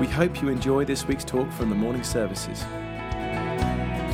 We 0.00 0.06
hope 0.06 0.40
you 0.40 0.48
enjoy 0.48 0.86
this 0.86 1.06
week's 1.06 1.26
talk 1.26 1.52
from 1.52 1.68
the 1.68 1.74
morning 1.74 2.02
services. 2.02 2.62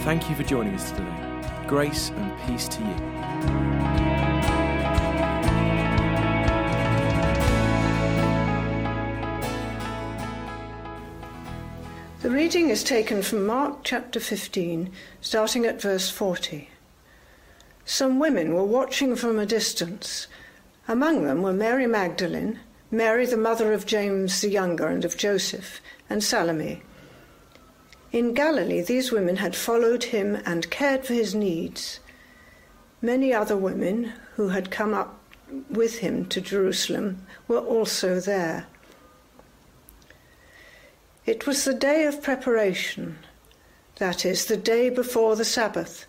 Thank 0.03 0.29
you 0.29 0.35
for 0.35 0.43
joining 0.43 0.75
us 0.75 0.91
today. 0.91 1.65
Grace 1.69 2.11
and 2.11 2.37
peace 2.41 2.67
to 2.67 2.81
you. 2.81 2.97
The 12.23 12.31
reading 12.31 12.71
is 12.71 12.83
taken 12.83 13.23
from 13.23 13.47
Mark 13.47 13.85
chapter 13.85 14.19
15, 14.19 14.91
starting 15.21 15.67
at 15.67 15.81
verse 15.81 16.11
40. 16.11 16.69
Some 17.85 18.19
women 18.19 18.55
were 18.55 18.65
watching 18.65 19.15
from 19.15 19.39
a 19.39 19.47
distance. 19.47 20.27
Among 20.89 21.23
them 21.23 21.43
were 21.43 21.53
Mary 21.53 21.87
Magdalene 21.87 22.59
Mary, 22.91 23.27
the 23.27 23.37
mother 23.37 23.73
of 23.73 23.85
James 23.85 24.41
the 24.41 24.49
younger 24.49 24.87
and 24.87 25.05
of 25.05 25.17
Joseph, 25.17 25.81
and 26.09 26.23
Salome. 26.23 26.83
In 28.13 28.33
Galilee, 28.33 28.81
these 28.81 29.11
women 29.11 29.37
had 29.37 29.57
followed 29.57 30.05
him 30.05 30.41
and 30.47 30.71
cared 30.71 31.05
for 31.05 31.13
his 31.13 31.35
needs. 31.35 31.99
Many 33.03 33.35
other 33.35 33.57
women 33.57 34.13
who 34.37 34.49
had 34.51 34.71
come 34.71 34.95
up 34.95 35.19
with 35.69 35.99
him 35.99 36.27
to 36.27 36.41
Jerusalem 36.41 37.27
were 37.49 37.59
also 37.59 38.21
there. 38.21 38.67
It 41.25 41.45
was 41.45 41.65
the 41.65 41.75
day 41.75 42.05
of 42.05 42.23
preparation, 42.23 43.19
that 43.97 44.25
is, 44.25 44.47
the 44.47 44.57
day 44.57 44.91
before 44.91 45.35
the 45.35 45.45
Sabbath. 45.45 46.07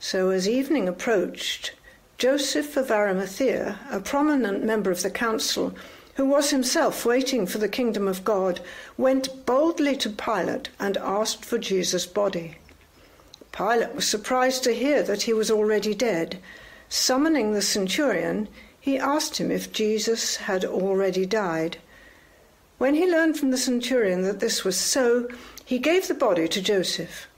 So 0.00 0.30
as 0.30 0.48
evening 0.48 0.88
approached, 0.88 1.74
Joseph 2.18 2.76
of 2.76 2.90
Arimathea, 2.90 3.78
a 3.90 4.00
prominent 4.00 4.64
member 4.64 4.90
of 4.90 5.02
the 5.02 5.10
council, 5.10 5.74
who 6.20 6.26
was 6.26 6.50
himself 6.50 7.06
waiting 7.06 7.46
for 7.46 7.56
the 7.56 7.66
kingdom 7.66 8.06
of 8.06 8.24
God, 8.24 8.60
went 8.98 9.46
boldly 9.46 9.96
to 9.96 10.10
Pilate 10.10 10.68
and 10.78 10.98
asked 10.98 11.46
for 11.46 11.56
Jesus' 11.56 12.04
body. 12.04 12.58
Pilate 13.52 13.94
was 13.94 14.06
surprised 14.06 14.62
to 14.64 14.74
hear 14.74 15.02
that 15.02 15.22
he 15.22 15.32
was 15.32 15.50
already 15.50 15.94
dead. 15.94 16.38
Summoning 16.90 17.54
the 17.54 17.62
centurion, 17.62 18.48
he 18.78 18.98
asked 18.98 19.38
him 19.38 19.50
if 19.50 19.72
Jesus 19.72 20.36
had 20.36 20.62
already 20.62 21.24
died. 21.24 21.78
When 22.76 22.96
he 22.96 23.10
learned 23.10 23.38
from 23.38 23.50
the 23.50 23.56
centurion 23.56 24.20
that 24.24 24.40
this 24.40 24.62
was 24.62 24.76
so, 24.76 25.26
he 25.64 25.78
gave 25.78 26.06
the 26.06 26.12
body 26.12 26.48
to 26.48 26.60
Joseph. 26.60 27.28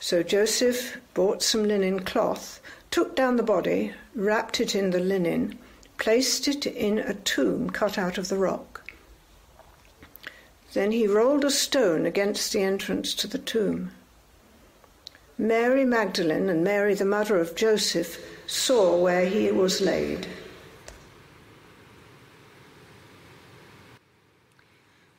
So 0.00 0.22
Joseph 0.22 0.98
bought 1.14 1.42
some 1.42 1.64
linen 1.64 2.00
cloth, 2.00 2.60
took 2.90 3.16
down 3.16 3.36
the 3.36 3.42
body, 3.42 3.94
wrapped 4.14 4.60
it 4.60 4.74
in 4.74 4.90
the 4.90 5.00
linen, 5.00 5.58
placed 5.98 6.48
it 6.48 6.66
in 6.66 6.98
a 6.98 7.14
tomb 7.14 7.70
cut 7.70 7.98
out 7.98 8.18
of 8.18 8.28
the 8.28 8.36
rock. 8.36 8.82
Then 10.72 10.92
he 10.92 11.06
rolled 11.06 11.44
a 11.44 11.50
stone 11.50 12.04
against 12.04 12.52
the 12.52 12.62
entrance 12.62 13.14
to 13.14 13.26
the 13.26 13.38
tomb. 13.38 13.92
Mary 15.38 15.84
Magdalene 15.84 16.48
and 16.48 16.64
Mary, 16.64 16.94
the 16.94 17.04
mother 17.04 17.38
of 17.38 17.54
Joseph, 17.56 18.18
saw 18.46 18.96
where 18.96 19.26
he 19.26 19.50
was 19.50 19.80
laid. 19.80 20.26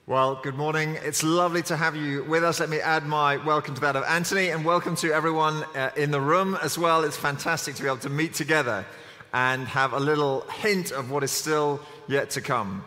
Well, 0.07 0.39
good 0.41 0.55
morning. 0.55 0.97
It's 1.03 1.21
lovely 1.21 1.61
to 1.63 1.75
have 1.75 1.95
you 1.95 2.23
with 2.23 2.43
us. 2.43 2.59
Let 2.59 2.69
me 2.69 2.79
add 2.79 3.05
my 3.05 3.37
welcome 3.37 3.75
to 3.75 3.81
that 3.81 3.95
of 3.95 4.03
Anthony 4.05 4.49
and 4.49 4.63
welcome 4.63 4.95
to 4.97 5.11
everyone 5.11 5.63
uh, 5.75 5.91
in 5.97 6.11
the 6.11 6.21
room 6.21 6.57
as 6.63 6.77
well. 6.77 7.03
It's 7.03 7.17
fantastic 7.17 7.75
to 7.75 7.81
be 7.81 7.87
able 7.87 7.97
to 7.97 8.09
meet 8.09 8.33
together 8.33 8.85
and 9.33 9.67
have 9.67 9.93
a 9.93 9.99
little 9.99 10.41
hint 10.61 10.91
of 10.91 11.11
what 11.11 11.23
is 11.23 11.31
still 11.31 11.79
yet 12.07 12.29
to 12.31 12.41
come. 12.41 12.83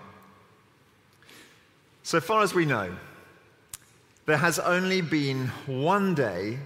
So 2.02 2.20
far 2.20 2.42
as 2.42 2.54
we 2.54 2.64
know, 2.64 2.94
there 4.26 4.36
has 4.36 4.58
only 4.58 5.00
been 5.00 5.48
one 5.66 6.14
day 6.14 6.58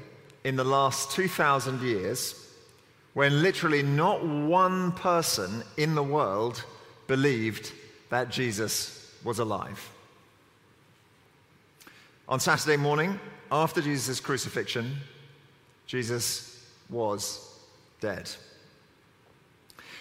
in 0.45 0.57
the 0.57 0.65
last 0.65 1.11
2,000 1.13 1.83
years 1.83 2.35
when 3.15 3.43
literally 3.43 3.83
not 3.83 4.25
one 4.25 4.93
person 4.93 5.63
in 5.77 5.95
the 5.95 6.03
world 6.03 6.63
believed 7.07 7.73
that 8.11 8.29
Jesus 8.29 9.13
was 9.25 9.39
alive. 9.39 9.91
On 12.29 12.41
Saturday 12.41 12.77
morning, 12.77 13.19
after 13.51 13.81
Jesus' 13.81 14.21
crucifixion, 14.21 14.97
Jesus 15.87 16.67
was 16.89 17.59
dead. 18.01 18.31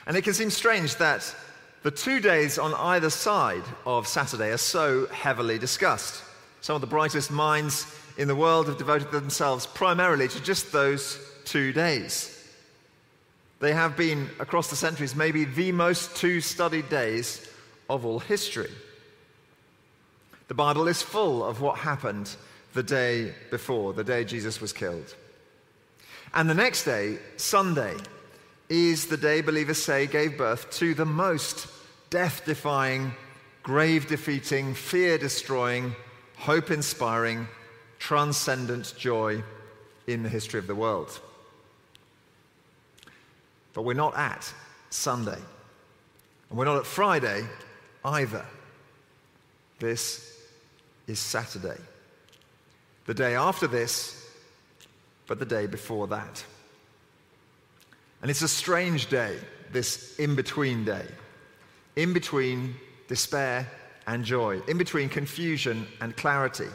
And 0.05 0.17
it 0.17 0.23
can 0.23 0.33
seem 0.33 0.49
strange 0.49 0.95
that 0.97 1.35
the 1.83 1.91
two 1.91 2.19
days 2.19 2.57
on 2.57 2.73
either 2.73 3.09
side 3.09 3.63
of 3.85 4.07
Saturday 4.07 4.51
are 4.51 4.57
so 4.57 5.07
heavily 5.07 5.57
discussed. 5.57 6.23
Some 6.61 6.75
of 6.75 6.81
the 6.81 6.87
brightest 6.87 7.31
minds 7.31 7.85
in 8.17 8.27
the 8.27 8.35
world 8.35 8.67
have 8.67 8.77
devoted 8.77 9.11
themselves 9.11 9.65
primarily 9.65 10.27
to 10.27 10.43
just 10.43 10.71
those 10.71 11.19
two 11.45 11.73
days. 11.73 12.29
They 13.59 13.73
have 13.73 13.95
been, 13.95 14.29
across 14.39 14.69
the 14.69 14.75
centuries, 14.75 15.15
maybe 15.15 15.45
the 15.45 15.71
most 15.71 16.15
two 16.15 16.41
studied 16.41 16.89
days 16.89 17.49
of 17.89 18.05
all 18.05 18.19
history. 18.19 18.71
The 20.47 20.53
Bible 20.53 20.87
is 20.87 21.01
full 21.01 21.43
of 21.43 21.61
what 21.61 21.79
happened 21.79 22.35
the 22.73 22.83
day 22.83 23.33
before, 23.51 23.93
the 23.93 24.03
day 24.03 24.23
Jesus 24.23 24.59
was 24.59 24.73
killed. 24.73 25.15
And 26.33 26.49
the 26.49 26.53
next 26.53 26.83
day, 26.83 27.19
Sunday, 27.37 27.95
is 28.69 29.07
the 29.07 29.17
day 29.17 29.41
believers 29.41 29.81
say 29.81 30.07
gave 30.07 30.37
birth 30.37 30.69
to 30.71 30.93
the 30.93 31.05
most 31.05 31.67
death 32.09 32.43
defying, 32.45 33.13
grave 33.61 34.07
defeating, 34.07 34.73
fear 34.73 35.17
destroying, 35.17 35.95
hope 36.37 36.71
inspiring, 36.71 37.47
transcendent 37.99 38.93
joy 38.97 39.41
in 40.07 40.23
the 40.23 40.29
history 40.29 40.59
of 40.59 40.67
the 40.67 40.75
world. 40.75 41.19
But 43.73 43.83
we're 43.83 43.93
not 43.93 44.15
at 44.17 44.53
Sunday. 44.89 45.39
And 46.49 46.57
we're 46.59 46.65
not 46.65 46.77
at 46.77 46.85
Friday 46.85 47.45
either. 48.05 48.45
This 49.79 50.39
is 51.07 51.19
Saturday. 51.19 51.79
The 53.05 53.13
day 53.13 53.35
after 53.35 53.67
this, 53.67 54.29
but 55.27 55.39
the 55.39 55.45
day 55.45 55.67
before 55.67 56.07
that. 56.07 56.43
And 58.23 58.31
it's 58.31 58.41
a 58.41 58.47
strange 58.47 59.09
day, 59.09 59.37
this 59.73 60.17
in 60.17 60.33
between 60.33 60.85
day. 60.85 61.05
In 61.97 62.13
between 62.13 62.73
despair 63.09 63.69
and 64.07 64.23
joy, 64.23 64.61
in 64.69 64.77
between 64.77 65.09
confusion 65.09 65.85
and 65.99 66.15
clarity, 66.15 66.69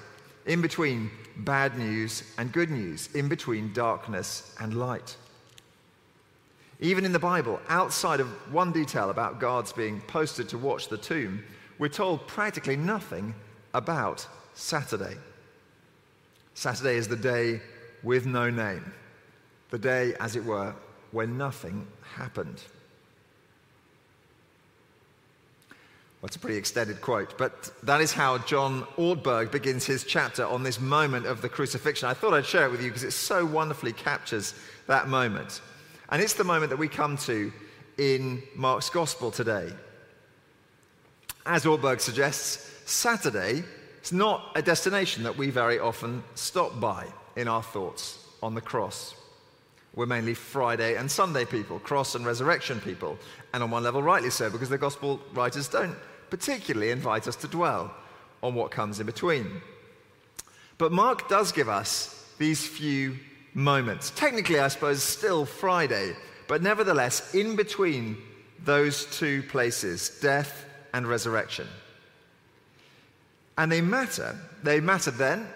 in 0.44 0.60
between 0.60 1.10
bad 1.38 1.78
news 1.78 2.22
and 2.36 2.52
good 2.52 2.68
news, 2.68 3.08
in 3.14 3.28
between 3.28 3.72
darkness 3.72 4.54
and 4.60 4.74
light. 4.74 5.16
Even 6.80 7.06
in 7.06 7.12
the 7.12 7.18
Bible, 7.18 7.60
outside 7.70 8.20
of 8.20 8.28
one 8.52 8.70
detail 8.70 9.08
about 9.08 9.40
guards 9.40 9.72
being 9.72 10.02
posted 10.02 10.50
to 10.50 10.58
watch 10.58 10.88
the 10.88 10.98
tomb, 10.98 11.42
we're 11.78 11.88
told 11.88 12.26
practically 12.26 12.76
nothing 12.76 13.34
about 13.72 14.26
Saturday. 14.52 15.16
Saturday 16.52 16.96
is 16.96 17.08
the 17.08 17.16
day 17.16 17.62
with 18.02 18.26
no 18.26 18.50
name, 18.50 18.92
the 19.70 19.78
day, 19.78 20.14
as 20.20 20.36
it 20.36 20.44
were, 20.44 20.74
when 21.12 21.38
nothing 21.38 21.86
happened. 22.14 22.62
Well, 26.20 26.30
a 26.34 26.38
pretty 26.38 26.56
extended 26.56 27.00
quote, 27.00 27.38
but 27.38 27.70
that 27.84 28.00
is 28.00 28.12
how 28.12 28.38
John 28.38 28.82
Ortberg 28.96 29.52
begins 29.52 29.86
his 29.86 30.02
chapter 30.02 30.44
on 30.44 30.64
this 30.64 30.80
moment 30.80 31.26
of 31.26 31.42
the 31.42 31.48
crucifixion. 31.48 32.08
I 32.08 32.14
thought 32.14 32.34
I'd 32.34 32.44
share 32.44 32.66
it 32.66 32.72
with 32.72 32.82
you 32.82 32.88
because 32.88 33.04
it 33.04 33.12
so 33.12 33.46
wonderfully 33.46 33.92
captures 33.92 34.54
that 34.88 35.06
moment. 35.06 35.60
And 36.10 36.20
it's 36.20 36.34
the 36.34 36.42
moment 36.42 36.70
that 36.70 36.76
we 36.76 36.88
come 36.88 37.16
to 37.18 37.52
in 37.98 38.42
Mark's 38.56 38.90
Gospel 38.90 39.30
today. 39.30 39.72
As 41.46 41.64
Ortberg 41.64 42.00
suggests, 42.00 42.68
Saturday 42.84 43.62
is 44.02 44.12
not 44.12 44.50
a 44.56 44.62
destination 44.62 45.22
that 45.22 45.36
we 45.36 45.50
very 45.50 45.78
often 45.78 46.24
stop 46.34 46.80
by 46.80 47.06
in 47.36 47.46
our 47.46 47.62
thoughts 47.62 48.18
on 48.42 48.56
the 48.56 48.60
cross. 48.60 49.14
We're 49.94 50.06
mainly 50.06 50.34
Friday 50.34 50.96
and 50.96 51.10
Sunday 51.10 51.44
people, 51.44 51.78
cross 51.80 52.14
and 52.14 52.24
resurrection 52.24 52.80
people. 52.80 53.18
And 53.52 53.62
on 53.62 53.70
one 53.70 53.82
level, 53.82 54.02
rightly 54.02 54.30
so, 54.30 54.50
because 54.50 54.68
the 54.68 54.78
gospel 54.78 55.20
writers 55.32 55.68
don't 55.68 55.96
particularly 56.30 56.90
invite 56.90 57.26
us 57.26 57.36
to 57.36 57.48
dwell 57.48 57.92
on 58.42 58.54
what 58.54 58.70
comes 58.70 59.00
in 59.00 59.06
between. 59.06 59.46
But 60.76 60.92
Mark 60.92 61.28
does 61.28 61.50
give 61.50 61.68
us 61.68 62.32
these 62.38 62.64
few 62.66 63.16
moments. 63.54 64.12
Technically, 64.14 64.60
I 64.60 64.68
suppose, 64.68 65.02
still 65.02 65.44
Friday, 65.44 66.14
but 66.46 66.62
nevertheless, 66.62 67.34
in 67.34 67.56
between 67.56 68.16
those 68.64 69.06
two 69.06 69.42
places, 69.44 70.18
death 70.20 70.64
and 70.92 71.06
resurrection. 71.06 71.66
And 73.56 73.72
they 73.72 73.80
matter. 73.80 74.36
They 74.62 74.80
matter 74.80 75.10
then, 75.10 75.48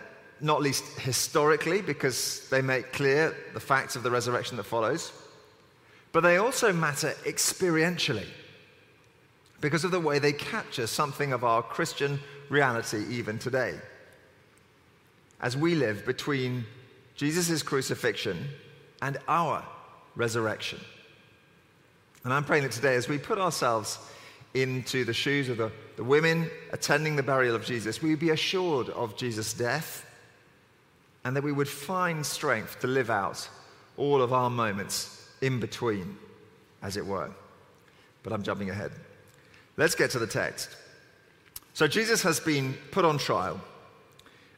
not 0.43 0.61
least 0.61 0.85
historically, 0.99 1.81
because 1.81 2.49
they 2.50 2.61
make 2.61 2.93
clear 2.93 3.35
the 3.55 3.61
facts 3.61 3.94
of 3.94 4.03
the 4.03 4.11
resurrection 4.11 4.56
that 4.56 4.65
follows, 4.65 5.12
but 6.11 6.21
they 6.23 6.37
also 6.37 6.73
matter 6.73 7.15
experientially 7.25 8.27
because 9.61 9.85
of 9.85 9.93
the 9.93 10.00
way 10.00 10.19
they 10.19 10.33
capture 10.33 10.89
something 10.89 11.33
of 11.33 11.44
our 11.44 11.62
Christian 11.62 12.19
reality 12.49 13.05
even 13.09 13.39
today. 13.39 13.79
As 15.41 15.56
we 15.56 15.77
live 15.77 16.05
between 16.05 16.67
Jesus' 17.15 17.62
crucifixion 17.62 18.49
and 19.00 19.19
our 19.29 19.65
resurrection. 20.17 20.81
And 22.25 22.33
I'm 22.33 22.44
praying 22.44 22.65
that 22.65 22.73
today, 22.73 22.97
as 22.97 23.09
we 23.09 23.19
put 23.19 23.39
ourselves 23.39 23.99
into 24.55 25.05
the 25.05 25.15
shoes 25.15 25.49
of 25.49 25.56
the, 25.56 25.71
the 25.97 26.05
women 26.05 26.50
attending 26.73 27.15
the 27.17 27.23
burial 27.23 27.55
of 27.55 27.65
Jesus, 27.65 28.03
we 28.03 28.17
be 28.17 28.31
assured 28.31 28.89
of 28.91 29.17
Jesus' 29.17 29.55
death 29.55 30.05
and 31.25 31.37
that 31.37 31.43
we 31.43 31.53
would 31.53 31.69
find 31.69 32.25
strength 32.25 32.81
to 32.81 32.87
live 32.87 33.11
out 33.11 33.49
all 33.97 34.23
of 34.23 34.33
our 34.33 34.51
moments 34.51 35.29
in 35.41 35.61
between, 35.61 36.17
as 36.83 36.97
it 36.97 37.07
were. 37.07 37.31
But 38.23 38.33
I'm 38.33 38.43
jumping 38.43 38.71
ahead. 38.71 38.93
Let's 39.77 39.95
get 39.95 40.11
to 40.13 40.19
the 40.19 40.27
text. 40.27 40.77
So, 41.75 41.87
Jesus 41.87 42.23
has 42.23 42.39
been 42.39 42.75
put 42.91 43.05
on 43.05 43.19
trial. 43.19 43.61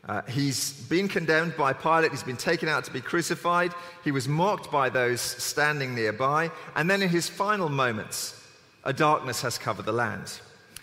Uh, 0.07 0.23
he's 0.23 0.73
been 0.89 1.09
condemned 1.09 1.57
by 1.57 1.73
Pilate. 1.73 2.11
He's 2.11 2.23
been 2.23 2.37
taken 2.37 2.69
out 2.69 2.85
to 2.85 2.91
be 2.91 3.01
crucified. 3.01 3.73
He 4.03 4.11
was 4.11 4.29
mocked 4.29 4.71
by 4.71 4.91
those 4.91 5.21
standing 5.21 5.95
nearby. 5.95 6.51
And 6.75 6.91
then, 6.91 7.03
in 7.03 7.09
his 7.09 7.29
final 7.29 7.69
moments, 7.69 8.41
a 8.83 8.93
darkness 8.93 9.41
has 9.43 9.57
covered 9.57 9.87
the 9.87 9.93
land. 9.93 10.41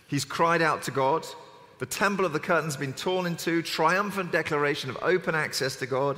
He's 0.07 0.25
cried 0.25 0.61
out 0.61 0.83
to 0.83 0.91
God. 0.91 1.25
The 1.81 1.87
temple 1.87 2.25
of 2.25 2.31
the 2.31 2.39
curtain's 2.39 2.77
been 2.77 2.93
torn 2.93 3.25
in 3.25 3.35
two, 3.35 3.63
triumphant 3.63 4.31
declaration 4.31 4.91
of 4.91 4.99
open 5.01 5.33
access 5.33 5.77
to 5.77 5.87
God. 5.87 6.15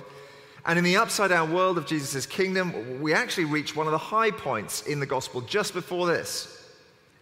And 0.66 0.78
in 0.78 0.84
the 0.84 0.98
upside 0.98 1.30
down 1.30 1.54
world 1.54 1.78
of 1.78 1.86
Jesus' 1.86 2.26
kingdom, 2.26 3.02
we 3.02 3.14
actually 3.14 3.46
reach 3.46 3.74
one 3.74 3.88
of 3.88 3.94
the 3.94 3.98
high 3.98 4.32
points 4.32 4.82
in 4.82 5.00
the 5.00 5.06
gospel 5.06 5.40
just 5.40 5.74
before 5.74 6.06
this 6.06 6.70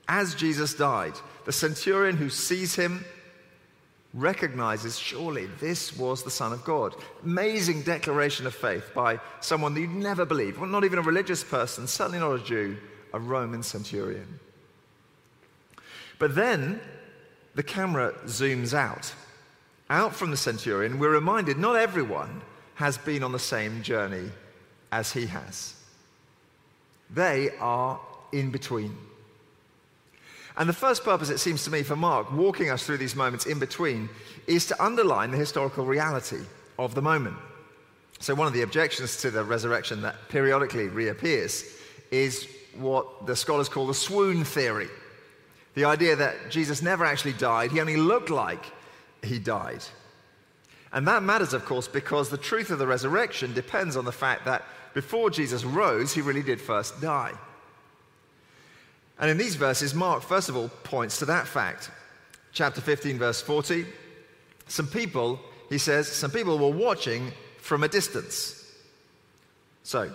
as 0.08 0.34
Jesus 0.34 0.74
died, 0.74 1.14
the 1.46 1.52
centurion 1.52 2.18
who 2.18 2.32
sees 2.32 2.74
him 2.74 3.06
recognizes 4.12 4.98
surely 4.98 5.46
this 5.60 5.96
was 5.96 6.24
the 6.24 6.32
Son 6.32 6.52
of 6.52 6.64
God. 6.64 6.96
Amazing 7.24 7.84
declaration 7.84 8.48
of 8.48 8.56
faith 8.56 8.90
by 8.96 9.20
someone 9.42 9.76
that 9.76 9.82
you'd 9.82 9.92
never 9.92 10.26
believe, 10.26 10.58
well, 10.58 10.68
not 10.68 10.84
even 10.84 10.98
a 10.98 11.04
religious 11.04 11.44
person, 11.44 11.86
certainly 11.86 12.18
not 12.18 12.34
a 12.34 12.44
Jew, 12.44 12.76
a 13.14 13.20
Roman 13.20 13.62
centurion. 13.62 14.40
But 16.18 16.34
then 16.34 16.82
the 17.56 17.63
camera 17.63 18.13
zooms 18.25 18.74
out. 18.74 19.13
Out 19.89 20.15
from 20.15 20.31
the 20.31 20.38
centurion, 20.38 21.00
we're 21.00 21.12
reminded 21.12 21.57
not 21.57 21.75
everyone 21.75 22.42
has 22.75 22.98
been 22.98 23.24
on 23.24 23.31
the 23.31 23.39
same 23.39 23.83
journey 23.83 24.30
as 24.92 25.12
he 25.12 25.25
has. 25.25 25.75
They 27.13 27.51
are 27.59 28.00
in 28.31 28.51
between. 28.51 28.95
And 30.57 30.68
the 30.68 30.74
first 30.74 31.03
purpose, 31.03 31.30
it 31.30 31.39
seems 31.39 31.63
to 31.65 31.71
me, 31.71 31.83
for 31.83 31.95
Mark 31.95 32.31
walking 32.31 32.69
us 32.69 32.86
through 32.86 32.98
these 32.98 33.15
moments 33.15 33.45
in 33.45 33.59
between 33.59 34.09
is 34.48 34.65
to 34.68 34.83
underline 34.83 35.31
the 35.31 35.38
historical 35.38 35.86
reality 35.86 36.42
of 36.77 36.95
the 36.95 37.01
moment. 37.01 37.36
So, 38.19 38.36
one 38.36 38.48
of 38.48 38.53
the 38.53 38.62
objections 38.62 39.18
to 39.21 39.31
the 39.31 39.44
resurrection 39.44 40.01
that 40.01 40.15
periodically 40.30 40.88
reappears 40.88 41.65
is 42.12 42.48
what 42.75 43.25
the 43.25 43.36
scholars 43.36 43.69
call 43.69 43.88
the 43.88 43.94
swoon 43.94 44.44
theory 44.44 44.89
the 45.74 45.86
idea 45.86 46.16
that 46.16 46.50
Jesus 46.50 46.82
never 46.82 47.06
actually 47.06 47.34
died, 47.34 47.72
he 47.72 47.80
only 47.80 47.98
looked 47.98 48.30
like 48.30 48.64
he 49.24 49.40
died. 49.40 49.84
And 50.94 51.08
that 51.08 51.24
matters, 51.24 51.54
of 51.54 51.66
course, 51.66 51.88
because 51.88 52.30
the 52.30 52.38
truth 52.38 52.70
of 52.70 52.80
the 52.80 52.88
resurrection 52.88 53.54
depends 53.54 53.96
on 53.96 54.04
the 54.04 54.12
fact 54.12 54.46
that 54.46 54.64
before 54.94 55.30
Jesus 55.30 55.64
rose, 55.64 56.14
he 56.14 56.22
really 56.22 56.44
did 56.44 56.60
first 56.60 57.00
die. 57.00 57.32
And 59.20 59.30
in 59.30 59.38
these 59.38 59.56
verses, 59.56 59.94
Mark, 59.94 60.24
first 60.24 60.50
of 60.50 60.58
all, 60.58 60.70
points 60.84 61.20
to 61.20 61.26
that 61.26 61.48
fact. 61.48 61.92
Chapter 62.52 62.82
15, 62.82 63.18
verse 63.18 63.42
40. 63.42 63.86
Some 64.68 64.88
people, 64.88 65.40
he 65.70 65.78
says, 65.78 66.08
some 66.12 66.32
people 66.32 66.58
were 66.58 66.76
watching 66.76 67.32
from 67.60 67.84
a 67.84 67.88
distance. 67.88 68.58
So, 69.84 70.12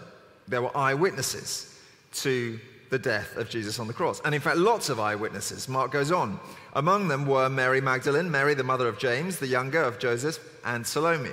there 0.48 0.60
were 0.60 0.76
eyewitnesses 0.76 1.78
to 2.14 2.58
the 2.90 2.98
death 2.98 3.36
of 3.36 3.48
Jesus 3.48 3.78
on 3.78 3.86
the 3.86 3.92
cross. 3.92 4.20
And 4.24 4.34
in 4.34 4.40
fact, 4.40 4.56
lots 4.58 4.88
of 4.88 5.00
eyewitnesses. 5.00 5.68
Mark 5.68 5.90
goes 5.90 6.12
on. 6.12 6.38
Among 6.74 7.08
them 7.08 7.26
were 7.26 7.48
Mary 7.48 7.80
Magdalene, 7.80 8.30
Mary, 8.30 8.54
the 8.54 8.62
mother 8.62 8.88
of 8.88 8.98
James, 8.98 9.38
the 9.38 9.46
younger 9.46 9.82
of 9.82 9.98
Joseph, 9.98 10.38
and 10.64 10.86
Salome. 10.86 11.30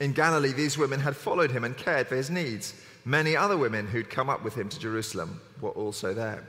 In 0.00 0.12
Galilee, 0.12 0.52
these 0.52 0.76
women 0.76 1.00
had 1.00 1.16
followed 1.16 1.50
him 1.50 1.64
and 1.64 1.76
cared 1.76 2.08
for 2.08 2.16
his 2.16 2.30
needs. 2.30 2.74
Many 3.04 3.36
other 3.36 3.56
women 3.56 3.86
who'd 3.86 4.10
come 4.10 4.28
up 4.28 4.42
with 4.42 4.54
him 4.54 4.68
to 4.68 4.78
Jerusalem 4.78 5.40
were 5.60 5.70
also 5.70 6.14
there. 6.14 6.44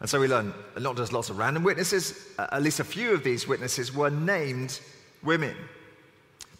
And 0.00 0.10
so 0.10 0.20
we 0.20 0.26
learn 0.26 0.52
not 0.78 0.96
just 0.96 1.12
lots 1.12 1.30
of 1.30 1.38
random 1.38 1.62
witnesses, 1.62 2.28
at 2.38 2.62
least 2.62 2.80
a 2.80 2.84
few 2.84 3.12
of 3.12 3.24
these 3.24 3.48
witnesses 3.48 3.94
were 3.94 4.10
named 4.10 4.80
women. 5.22 5.56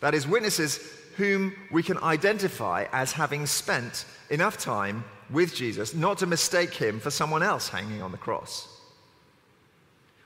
That 0.00 0.14
is, 0.14 0.26
witnesses 0.26 0.78
whom 1.16 1.54
we 1.70 1.82
can 1.82 1.98
identify 1.98 2.86
as 2.92 3.12
having 3.12 3.46
spent 3.46 4.06
enough 4.30 4.56
time 4.58 5.04
with 5.30 5.54
Jesus 5.54 5.94
not 5.94 6.18
to 6.18 6.26
mistake 6.26 6.74
him 6.74 7.00
for 7.00 7.10
someone 7.10 7.42
else 7.42 7.68
hanging 7.68 8.02
on 8.02 8.12
the 8.12 8.18
cross. 8.18 8.68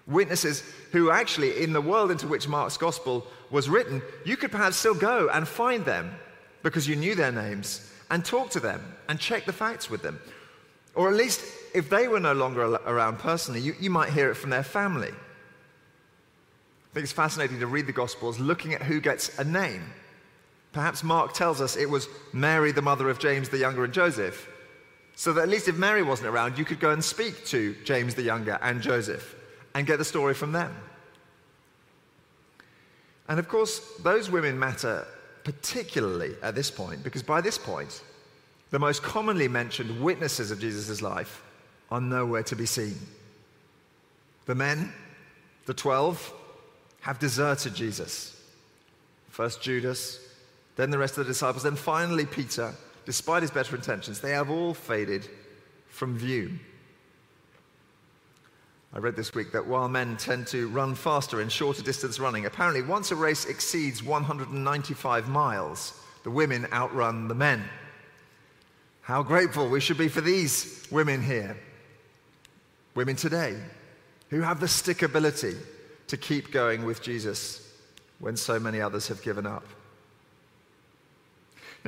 Witnesses 0.07 0.63
who 0.93 1.11
actually, 1.11 1.63
in 1.63 1.73
the 1.73 1.81
world 1.81 2.11
into 2.11 2.27
which 2.27 2.49
Mark's 2.49 2.77
gospel 2.77 3.27
was 3.51 3.69
written, 3.69 4.03
you 4.25 4.37
could 4.37 4.51
perhaps 4.51 4.77
still 4.77 4.95
go 4.95 5.29
and 5.29 5.47
find 5.47 5.85
them 5.85 6.11
because 6.63 6.89
you 6.89 6.97
knew 6.97 7.15
their 7.15 7.33
names 7.33 7.93
and 8.11 8.25
talk 8.25 8.51
to 8.51 8.61
them 8.61 8.81
and 9.09 9.21
check 9.21 9.45
the 9.45 9.53
facts 9.53 9.91
with 9.91 10.03
them. 10.03 10.19
Or 10.95 11.09
at 11.09 11.15
least, 11.15 11.43
if 11.75 11.91
they 11.91 12.09
were 12.09 12.21
no 12.21 12.33
longer 12.33 12.63
around 12.63 13.19
personally, 13.19 13.61
you, 13.61 13.75
you 13.79 13.91
might 13.91 14.13
hear 14.13 14.31
it 14.31 14.35
from 14.35 14.51
their 14.51 14.63
family. 14.63 15.09
I 15.09 16.95
think 16.95 17.05
it's 17.05 17.13
fascinating 17.13 17.61
to 17.61 17.67
read 17.67 17.87
the 17.87 17.93
Gospels 17.93 18.41
looking 18.41 18.73
at 18.75 18.83
who 18.83 19.01
gets 19.01 19.39
a 19.39 19.45
name. 19.45 19.93
Perhaps 20.73 21.05
Mark 21.05 21.35
tells 21.35 21.61
us 21.61 21.77
it 21.77 21.89
was 21.89 22.09
Mary, 22.33 22.73
the 22.73 22.83
mother 22.83 23.09
of 23.11 23.19
James 23.19 23.49
the 23.49 23.59
younger 23.59 23.85
and 23.85 23.93
Joseph. 23.93 24.49
So 25.19 25.33
that 25.33 25.43
at 25.43 25.49
least 25.49 25.67
if 25.67 25.77
Mary 25.77 26.05
wasn't 26.05 26.29
around, 26.29 26.57
you 26.57 26.65
could 26.65 26.79
go 26.79 26.91
and 26.91 27.03
speak 27.03 27.45
to 27.47 27.75
James 27.83 28.15
the 28.15 28.23
younger 28.23 28.57
and 28.63 28.81
Joseph 28.81 29.35
and 29.75 29.85
get 29.85 29.99
the 29.99 30.05
story 30.05 30.33
from 30.33 30.53
them. 30.53 30.73
And 33.29 33.41
of 33.41 33.49
course, 33.49 33.81
those 34.05 34.31
women 34.31 34.57
matter 34.57 35.05
particularly 35.43 36.37
at 36.41 36.55
this 36.55 36.71
point 36.71 37.03
because 37.03 37.25
by 37.25 37.41
this 37.41 37.59
point, 37.59 38.01
the 38.71 38.79
most 38.79 39.03
commonly 39.03 39.49
mentioned 39.49 40.01
witnesses 40.01 40.53
of 40.53 40.61
Jesus' 40.61 41.03
life 41.03 41.43
are 41.91 42.01
nowhere 42.01 42.45
to 42.45 42.55
be 42.55 42.65
seen. 42.65 42.95
The 44.47 44.55
men, 44.55 44.93
the 45.67 45.75
12, 45.75 46.33
have 47.01 47.19
deserted 47.19 47.75
Jesus. 47.75 48.41
First 49.31 49.63
Judas, 49.63 50.21
then 50.77 50.93
the 50.93 50.99
rest 50.99 51.19
of 51.19 51.27
the 51.27 51.33
disciples, 51.33 51.65
then 51.65 51.75
finally 51.75 52.25
Peter. 52.25 52.73
Despite 53.09 53.41
his 53.41 53.51
better 53.51 53.75
intentions, 53.75 54.21
they 54.21 54.33
have 54.33 54.51
all 54.51 54.75
faded 54.75 55.27
from 55.89 56.19
view. 56.19 56.59
I 58.93 58.99
read 58.99 59.17
this 59.17 59.35
week 59.35 59.51
that 59.53 59.67
while 59.67 59.89
men 59.89 60.19
tend 60.19 60.47
to 60.49 60.69
run 60.69 60.95
faster 60.95 61.41
in 61.41 61.49
shorter 61.49 61.81
distance 61.81 62.21
running, 62.21 62.45
apparently 62.45 62.83
once 62.83 63.11
a 63.11 63.17
race 63.17 63.47
exceeds 63.47 64.03
195 64.03 65.27
miles, 65.27 65.99
the 66.23 66.31
women 66.31 66.67
outrun 66.71 67.29
the 67.29 67.35
men. 67.35 67.65
How 69.01 69.23
grateful 69.23 69.71
we 69.71 69.81
should 69.81 69.97
be 69.97 70.09
for 70.09 70.21
these 70.21 70.87
women 70.91 71.23
here, 71.23 71.57
women 72.95 73.17
today, 73.17 73.57
who 74.29 74.43
have 74.43 74.61
the 74.61 74.67
stickability 74.67 75.57
to 76.09 76.19
keep 76.19 76.53
going 76.53 76.85
with 76.85 77.01
Jesus 77.01 77.73
when 78.19 78.37
so 78.37 78.61
many 78.61 78.83
others 78.83 79.09
have 79.09 79.23
given 79.23 79.47
up. 79.47 79.65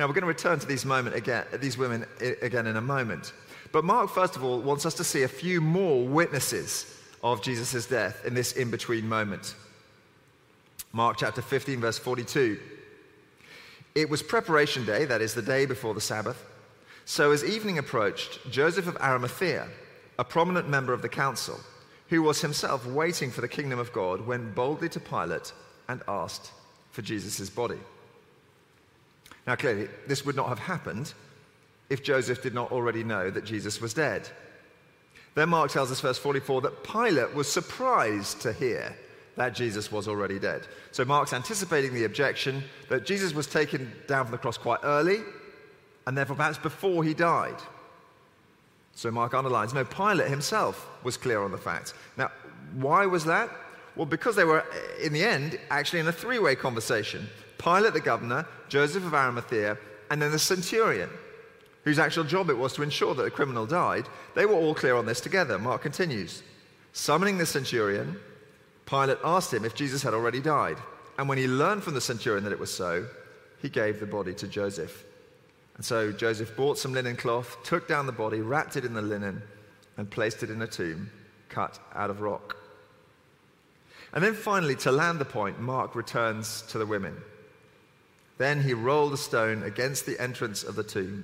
Now, 0.01 0.07
we're 0.07 0.13
going 0.13 0.21
to 0.21 0.27
return 0.29 0.57
to 0.57 0.65
these, 0.65 0.83
moment 0.83 1.15
again, 1.15 1.45
these 1.59 1.77
women 1.77 2.07
again 2.41 2.65
in 2.65 2.75
a 2.75 2.81
moment. 2.81 3.33
But 3.71 3.83
Mark, 3.83 4.09
first 4.09 4.35
of 4.35 4.43
all, 4.43 4.59
wants 4.59 4.83
us 4.83 4.95
to 4.95 5.03
see 5.03 5.21
a 5.21 5.27
few 5.27 5.61
more 5.61 6.03
witnesses 6.03 6.97
of 7.21 7.43
Jesus' 7.43 7.85
death 7.85 8.25
in 8.25 8.33
this 8.33 8.53
in 8.53 8.71
between 8.71 9.07
moment. 9.07 9.53
Mark 10.91 11.17
chapter 11.19 11.43
15, 11.43 11.81
verse 11.81 11.99
42. 11.99 12.59
It 13.93 14.09
was 14.09 14.23
preparation 14.23 14.87
day, 14.87 15.05
that 15.05 15.21
is 15.21 15.35
the 15.35 15.41
day 15.43 15.67
before 15.67 15.93
the 15.93 16.01
Sabbath. 16.01 16.43
So, 17.05 17.29
as 17.29 17.43
evening 17.43 17.77
approached, 17.77 18.39
Joseph 18.49 18.87
of 18.87 18.97
Arimathea, 18.97 19.67
a 20.17 20.23
prominent 20.23 20.67
member 20.67 20.93
of 20.93 21.03
the 21.03 21.09
council, 21.09 21.59
who 22.09 22.23
was 22.23 22.41
himself 22.41 22.87
waiting 22.87 23.29
for 23.29 23.41
the 23.41 23.47
kingdom 23.47 23.77
of 23.77 23.93
God, 23.93 24.25
went 24.25 24.55
boldly 24.55 24.89
to 24.89 24.99
Pilate 24.99 25.53
and 25.87 26.01
asked 26.07 26.53
for 26.89 27.03
Jesus' 27.03 27.51
body. 27.51 27.77
Now, 29.47 29.55
clearly, 29.55 29.89
this 30.07 30.25
would 30.25 30.35
not 30.35 30.49
have 30.49 30.59
happened 30.59 31.13
if 31.89 32.03
Joseph 32.03 32.41
did 32.41 32.53
not 32.53 32.71
already 32.71 33.03
know 33.03 33.29
that 33.29 33.43
Jesus 33.43 33.81
was 33.81 33.93
dead. 33.93 34.29
Then 35.35 35.49
Mark 35.49 35.71
tells 35.71 35.91
us, 35.91 36.01
verse 36.01 36.17
44, 36.17 36.61
that 36.61 36.83
Pilate 36.83 37.33
was 37.33 37.51
surprised 37.51 38.41
to 38.41 38.53
hear 38.53 38.95
that 39.37 39.55
Jesus 39.55 39.91
was 39.91 40.07
already 40.07 40.39
dead. 40.39 40.67
So 40.91 41.05
Mark's 41.05 41.33
anticipating 41.33 41.93
the 41.93 42.03
objection 42.03 42.63
that 42.89 43.05
Jesus 43.05 43.33
was 43.33 43.47
taken 43.47 43.91
down 44.07 44.25
from 44.25 44.31
the 44.31 44.37
cross 44.37 44.57
quite 44.57 44.79
early, 44.83 45.19
and 46.05 46.17
therefore 46.17 46.35
perhaps 46.35 46.57
before 46.57 47.03
he 47.03 47.13
died. 47.13 47.55
So 48.93 49.09
Mark 49.09 49.33
underlines, 49.33 49.73
no, 49.73 49.85
Pilate 49.85 50.29
himself 50.29 50.87
was 51.03 51.15
clear 51.15 51.41
on 51.41 51.51
the 51.51 51.57
fact. 51.57 51.93
Now, 52.17 52.31
why 52.73 53.05
was 53.05 53.25
that? 53.25 53.49
Well, 53.95 54.05
because 54.05 54.35
they 54.35 54.43
were, 54.43 54.65
in 55.01 55.13
the 55.13 55.23
end, 55.23 55.59
actually 55.69 55.99
in 55.99 56.07
a 56.07 56.11
three 56.11 56.39
way 56.39 56.55
conversation 56.55 57.27
Pilate, 57.61 57.93
the 57.93 57.99
governor, 57.99 58.47
Joseph 58.69 59.05
of 59.05 59.13
Arimathea, 59.13 59.77
and 60.09 60.21
then 60.21 60.31
the 60.31 60.39
centurion, 60.39 61.09
whose 61.83 61.99
actual 61.99 62.23
job 62.23 62.49
it 62.49 62.57
was 62.57 62.73
to 62.73 62.83
ensure 62.83 63.13
that 63.13 63.23
the 63.23 63.31
criminal 63.31 63.65
died. 63.65 64.07
They 64.35 64.45
were 64.45 64.55
all 64.55 64.73
clear 64.73 64.95
on 64.95 65.05
this 65.05 65.21
together. 65.21 65.59
Mark 65.59 65.81
continues. 65.83 66.43
Summoning 66.93 67.37
the 67.37 67.45
centurion, 67.45 68.17
Pilate 68.85 69.19
asked 69.23 69.53
him 69.53 69.63
if 69.63 69.75
Jesus 69.75 70.03
had 70.03 70.13
already 70.13 70.41
died. 70.41 70.77
And 71.17 71.29
when 71.29 71.37
he 71.37 71.47
learned 71.47 71.83
from 71.83 71.93
the 71.93 72.01
centurion 72.01 72.43
that 72.43 72.53
it 72.53 72.59
was 72.59 72.73
so, 72.73 73.05
he 73.61 73.69
gave 73.69 73.99
the 73.99 74.05
body 74.05 74.33
to 74.33 74.47
Joseph. 74.47 75.05
And 75.75 75.85
so 75.85 76.11
Joseph 76.11 76.55
bought 76.55 76.77
some 76.77 76.93
linen 76.93 77.15
cloth, 77.15 77.57
took 77.63 77.87
down 77.87 78.05
the 78.05 78.11
body, 78.11 78.41
wrapped 78.41 78.75
it 78.75 78.85
in 78.85 78.93
the 78.93 79.01
linen, 79.01 79.41
and 79.97 80.09
placed 80.09 80.43
it 80.43 80.49
in 80.49 80.61
a 80.61 80.67
tomb 80.67 81.09
cut 81.49 81.79
out 81.93 82.09
of 82.09 82.21
rock. 82.21 82.55
And 84.13 84.23
then 84.23 84.33
finally, 84.33 84.75
to 84.77 84.91
land 84.91 85.19
the 85.19 85.25
point, 85.25 85.59
Mark 85.59 85.95
returns 85.95 86.63
to 86.63 86.77
the 86.77 86.85
women. 86.85 87.15
Then 88.41 88.63
he 88.63 88.73
rolled 88.73 89.13
a 89.13 89.17
stone 89.17 89.61
against 89.61 90.07
the 90.07 90.19
entrance 90.19 90.63
of 90.63 90.75
the 90.75 90.83
tomb. 90.83 91.23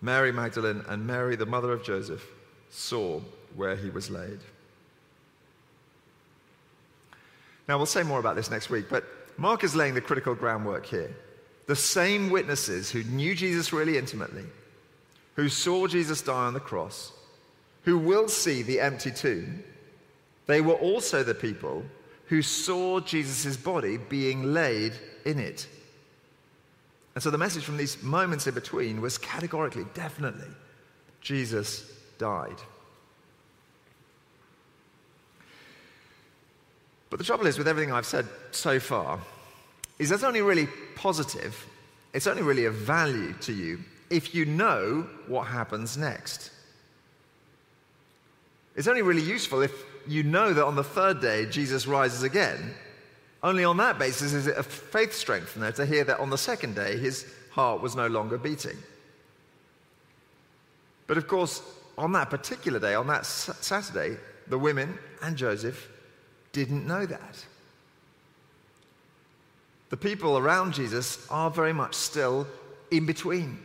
Mary 0.00 0.32
Magdalene 0.32 0.82
and 0.88 1.06
Mary, 1.06 1.36
the 1.36 1.44
mother 1.44 1.72
of 1.72 1.84
Joseph, 1.84 2.26
saw 2.70 3.20
where 3.54 3.76
he 3.76 3.90
was 3.90 4.08
laid. 4.08 4.38
Now, 7.68 7.76
we'll 7.76 7.84
say 7.84 8.02
more 8.02 8.18
about 8.18 8.34
this 8.34 8.50
next 8.50 8.70
week, 8.70 8.86
but 8.88 9.04
Mark 9.36 9.62
is 9.62 9.76
laying 9.76 9.92
the 9.92 10.00
critical 10.00 10.34
groundwork 10.34 10.86
here. 10.86 11.14
The 11.66 11.76
same 11.76 12.30
witnesses 12.30 12.90
who 12.90 13.02
knew 13.02 13.34
Jesus 13.34 13.70
really 13.70 13.98
intimately, 13.98 14.46
who 15.36 15.50
saw 15.50 15.86
Jesus 15.86 16.22
die 16.22 16.46
on 16.46 16.54
the 16.54 16.60
cross, 16.60 17.12
who 17.82 17.98
will 17.98 18.28
see 18.28 18.62
the 18.62 18.80
empty 18.80 19.10
tomb, 19.10 19.62
they 20.46 20.62
were 20.62 20.76
also 20.76 21.22
the 21.22 21.34
people 21.34 21.84
who 22.28 22.40
saw 22.40 23.00
Jesus' 23.00 23.58
body 23.58 23.98
being 23.98 24.54
laid 24.54 24.94
in 25.26 25.38
it. 25.38 25.68
And 27.14 27.22
so 27.22 27.30
the 27.30 27.38
message 27.38 27.64
from 27.64 27.76
these 27.76 28.02
moments 28.02 28.46
in 28.46 28.54
between 28.54 29.00
was 29.00 29.18
categorically, 29.18 29.84
definitely, 29.94 30.48
Jesus 31.20 31.92
died. 32.18 32.56
But 37.10 37.18
the 37.18 37.24
trouble 37.24 37.46
is, 37.46 37.58
with 37.58 37.68
everything 37.68 37.92
I've 37.92 38.06
said 38.06 38.26
so 38.52 38.80
far, 38.80 39.20
is 39.98 40.08
that's 40.08 40.22
only 40.22 40.40
really 40.40 40.66
positive, 40.96 41.66
it's 42.14 42.26
only 42.26 42.42
really 42.42 42.64
of 42.64 42.74
value 42.74 43.34
to 43.42 43.52
you 43.52 43.80
if 44.08 44.34
you 44.34 44.44
know 44.44 45.06
what 45.26 45.44
happens 45.44 45.96
next. 45.96 46.50
It's 48.74 48.88
only 48.88 49.02
really 49.02 49.22
useful 49.22 49.62
if 49.62 49.72
you 50.06 50.22
know 50.22 50.52
that 50.52 50.64
on 50.64 50.76
the 50.76 50.84
third 50.84 51.20
day 51.20 51.46
Jesus 51.46 51.86
rises 51.86 52.22
again. 52.22 52.74
Only 53.42 53.64
on 53.64 53.76
that 53.78 53.98
basis 53.98 54.32
is 54.32 54.46
it 54.46 54.56
a 54.56 54.62
faith 54.62 55.12
strengthener 55.12 55.72
to 55.72 55.84
hear 55.84 56.04
that 56.04 56.20
on 56.20 56.30
the 56.30 56.38
second 56.38 56.76
day 56.76 56.96
his 56.96 57.26
heart 57.50 57.82
was 57.82 57.96
no 57.96 58.06
longer 58.06 58.38
beating. 58.38 58.76
But 61.06 61.16
of 61.18 61.26
course, 61.26 61.60
on 61.98 62.12
that 62.12 62.30
particular 62.30 62.78
day, 62.78 62.94
on 62.94 63.06
that 63.08 63.26
Saturday, 63.26 64.16
the 64.46 64.58
women 64.58 64.98
and 65.22 65.36
Joseph 65.36 65.88
didn't 66.52 66.86
know 66.86 67.04
that. 67.04 67.44
The 69.90 69.96
people 69.96 70.38
around 70.38 70.72
Jesus 70.72 71.26
are 71.30 71.50
very 71.50 71.72
much 71.72 71.94
still 71.94 72.46
in 72.90 73.06
between, 73.06 73.58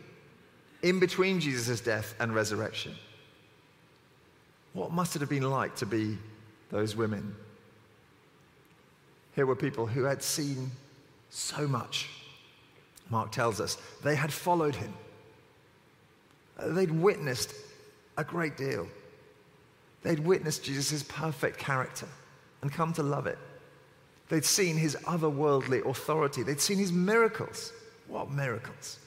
in 0.81 0.99
between 0.99 1.39
Jesus' 1.39 1.79
death 1.79 2.15
and 2.19 2.33
resurrection. 2.33 2.95
What 4.73 4.91
must 4.91 5.15
it 5.15 5.19
have 5.19 5.29
been 5.29 5.49
like 5.49 5.75
to 5.77 5.85
be 5.85 6.17
those 6.69 6.95
women? 6.95 7.35
Here 9.37 9.45
were 9.45 9.55
people 9.55 9.85
who 9.85 10.05
had 10.05 10.23
seen 10.23 10.71
so 11.29 11.67
much. 11.67 12.09
Mark 13.11 13.31
tells 13.31 13.61
us 13.61 13.77
they 14.03 14.15
had 14.15 14.33
followed 14.33 14.73
him, 14.73 14.91
they'd 16.59 16.89
witnessed 16.89 17.53
a 18.17 18.23
great 18.23 18.57
deal. 18.57 18.87
They'd 20.01 20.19
witnessed 20.19 20.63
Jesus' 20.63 21.03
perfect 21.03 21.59
character 21.59 22.07
and 22.63 22.73
come 22.73 22.93
to 22.93 23.03
love 23.03 23.27
it. 23.27 23.37
They'd 24.29 24.43
seen 24.43 24.75
his 24.75 24.95
otherworldly 25.05 25.85
authority. 25.85 26.41
They'd 26.41 26.59
seen 26.59 26.79
his 26.79 26.91
miracles. 26.91 27.71
What 28.07 28.31
miracles? 28.31 28.97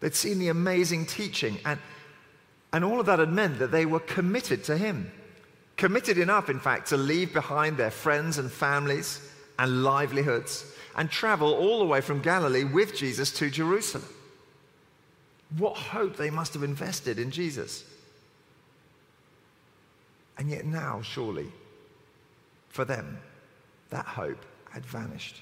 They'd 0.00 0.16
seen 0.16 0.40
the 0.40 0.48
amazing 0.48 1.06
teaching, 1.06 1.58
and, 1.64 1.78
and 2.72 2.84
all 2.84 2.98
of 2.98 3.06
that 3.06 3.20
had 3.20 3.32
meant 3.32 3.60
that 3.60 3.70
they 3.70 3.86
were 3.86 4.00
committed 4.00 4.64
to 4.64 4.76
him. 4.76 5.12
Committed 5.76 6.18
enough, 6.18 6.48
in 6.48 6.60
fact, 6.60 6.88
to 6.88 6.96
leave 6.96 7.32
behind 7.32 7.76
their 7.76 7.90
friends 7.90 8.38
and 8.38 8.50
families 8.50 9.20
and 9.58 9.82
livelihoods 9.82 10.64
and 10.96 11.10
travel 11.10 11.52
all 11.52 11.80
the 11.80 11.84
way 11.84 12.00
from 12.00 12.20
Galilee 12.20 12.64
with 12.64 12.96
Jesus 12.96 13.32
to 13.32 13.50
Jerusalem. 13.50 14.08
What 15.58 15.76
hope 15.76 16.16
they 16.16 16.30
must 16.30 16.54
have 16.54 16.62
invested 16.62 17.18
in 17.18 17.30
Jesus. 17.30 17.84
And 20.38 20.50
yet, 20.50 20.64
now, 20.64 21.00
surely, 21.02 21.46
for 22.68 22.84
them, 22.84 23.18
that 23.90 24.06
hope 24.06 24.44
had 24.70 24.84
vanished. 24.84 25.40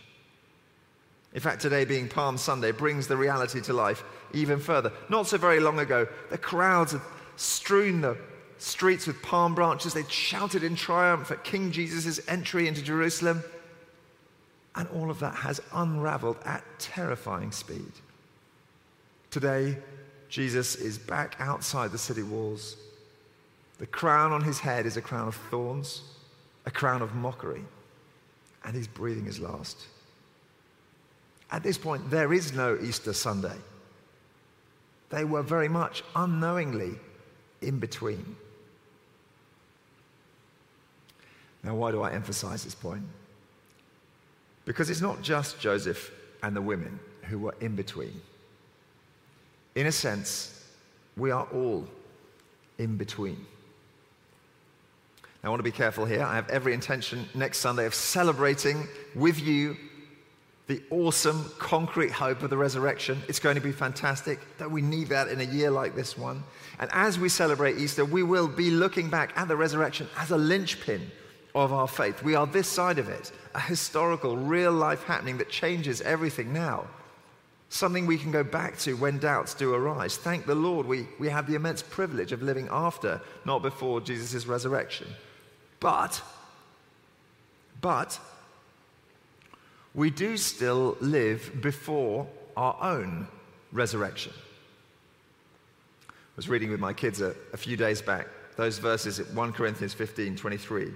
In 1.35 1.41
fact, 1.41 1.63
today 1.63 1.87
being 1.87 2.09
Palm 2.09 2.37
Sunday 2.37 2.73
brings 2.73 3.07
the 3.07 3.17
reality 3.17 3.61
to 3.63 3.73
life 3.73 4.05
even 4.35 4.59
further. 4.59 4.93
Not 5.09 5.27
so 5.27 5.39
very 5.39 5.61
long 5.61 5.79
ago, 5.79 6.07
the 6.31 6.37
crowds 6.37 6.93
had 6.93 7.01
strewn 7.37 8.03
the 8.03 8.19
streets 8.63 9.07
with 9.07 9.23
palm 9.23 9.55
branches. 9.55 9.95
They'd 9.95 10.11
shouted 10.11 10.63
in 10.63 10.77
triumph 10.77 11.31
at 11.31 11.45
King 11.45 11.73
Jesus' 11.73 12.21
entry 12.29 12.69
into 12.69 12.83
Jerusalem. 12.83 13.43
And 14.75 14.89
all 14.89 15.11
of 15.11 15.19
that 15.21 15.35
has 15.35 15.61
unraveled 15.73 16.39
at 16.45 16.65
terrifying 16.79 17.53
speed. 17.53 17.93
Today, 19.31 19.77
Jesus 20.29 20.77
is 20.77 20.99
back 20.99 21.37
outside 21.39 21.93
the 21.93 21.99
city 21.99 22.23
walls. 22.23 22.77
The 23.79 23.87
crown 23.87 24.33
on 24.33 24.43
his 24.43 24.59
head 24.59 24.87
is 24.87 24.97
a 24.97 25.03
crown 25.03 25.29
of 25.29 25.35
thorns 25.35 26.03
a 26.65 26.71
crown 26.71 27.03
of 27.03 27.15
mockery, 27.15 27.65
and 28.65 28.77
he's 28.77 28.87
breathing 28.87 29.25
his 29.25 29.41
last. 29.41 29.87
At 31.51 31.63
this 31.63 31.77
point, 31.77 32.11
there 32.11 32.33
is 32.33 32.53
no 32.53 32.79
Easter 32.81 33.13
Sunday. 33.13 33.57
They 35.11 35.25
were 35.25 35.43
very 35.43 35.69
much 35.69 36.03
unknowingly 36.17 36.95
in 37.61 37.79
between. 37.79 38.37
Now, 41.65 41.75
why 41.75 41.91
do 41.91 42.03
I 42.03 42.13
emphasize 42.13 42.65
this 42.65 42.75
point? 42.75 43.05
Because 44.65 44.91
it's 44.91 45.01
not 45.01 45.23
just 45.23 45.61
Joseph 45.61 46.13
and 46.43 46.57
the 46.57 46.63
women 46.63 46.99
who 47.25 47.39
were 47.39 47.55
in 47.61 47.77
between. 47.77 48.21
In 49.75 49.87
a 49.87 49.93
sense, 49.93 50.67
we 51.17 51.31
are 51.31 51.47
all 51.53 51.87
in 52.79 52.97
between. 52.97 53.47
I 55.45 55.49
want 55.49 55.59
to 55.59 55.65
be 55.65 55.73
careful 55.73 56.05
here. 56.05 56.23
I 56.23 56.37
have 56.37 56.49
every 56.51 56.73
intention 56.73 57.29
next 57.35 57.59
Sunday 57.59 57.87
of 57.87 57.95
celebrating 57.95 58.87
with 59.15 59.41
you 59.41 59.77
the 60.69 60.81
awesome, 60.91 61.51
concrete 61.59 62.13
hope 62.13 62.43
of 62.43 62.51
the 62.51 62.57
resurrection. 62.57 63.21
It's 63.29 63.41
going 63.41 63.57
to 63.57 63.61
be 63.61 63.73
fantastic. 63.73 64.39
That 64.59 64.71
we 64.71 64.81
need 64.83 65.09
that 65.09 65.29
in 65.29 65.41
a 65.41 65.45
year 65.45 65.71
like 65.71 65.97
this 65.97 66.17
one. 66.17 66.45
And 66.79 66.89
as 66.93 67.19
we 67.19 67.29
celebrate 67.29 67.79
Easter, 67.79 68.05
we 68.05 68.23
will 68.23 68.47
be 68.47 68.71
looking 68.71 69.11
back 69.11 69.33
at 69.37 69.49
the 69.49 69.57
resurrection 69.57 70.09
as 70.17 70.31
a 70.31 70.37
linchpin 70.39 71.11
of 71.55 71.73
our 71.73 71.89
faith. 71.89 72.23
We 72.23 72.35
are 72.35 72.47
this 72.47 72.69
side 72.69 72.99
of 72.99 73.09
it, 73.09 73.33
a 73.55 73.61
historical, 73.61 74.37
real 74.37 74.73
life 74.73 75.03
happening 75.05 75.39
that 75.39 75.51
changes 75.51 76.01
everything 76.01 76.53
now. 76.53 76.87
Something 77.69 78.07
we 78.07 78.19
can 78.19 78.31
go 78.31 78.45
back 78.45 78.79
to 78.81 78.95
when 78.95 79.19
doubts 79.19 79.55
do 79.55 79.75
arise. 79.75 80.17
Thank 80.17 80.47
the 80.47 80.55
Lord, 80.55 80.87
we, 80.87 81.07
we 81.19 81.29
have 81.29 81.47
the 81.47 81.55
immense 81.55 81.83
privilege 81.83 82.33
of 82.33 82.43
living 82.43 82.69
after, 82.71 83.21
not 83.45 83.63
before 83.63 84.01
Jesus' 84.01 84.47
resurrection. 84.47 85.09
But, 85.81 86.23
but, 87.81 88.19
we 89.95 90.11
do 90.11 90.37
still 90.37 90.97
live 91.01 91.61
before 91.61 92.27
our 92.57 92.77
own 92.81 93.27
resurrection. 93.73 94.33
I 96.09 96.13
was 96.37 96.49
reading 96.49 96.71
with 96.71 96.81
my 96.81 96.93
kids 96.93 97.21
a, 97.21 97.35
a 97.53 97.57
few 97.57 97.77
days 97.77 98.01
back 98.01 98.29
those 98.57 98.79
verses 98.79 99.19
at 99.19 99.33
1 99.33 99.53
Corinthians 99.53 99.95
15 99.95 100.37
23. 100.37 100.93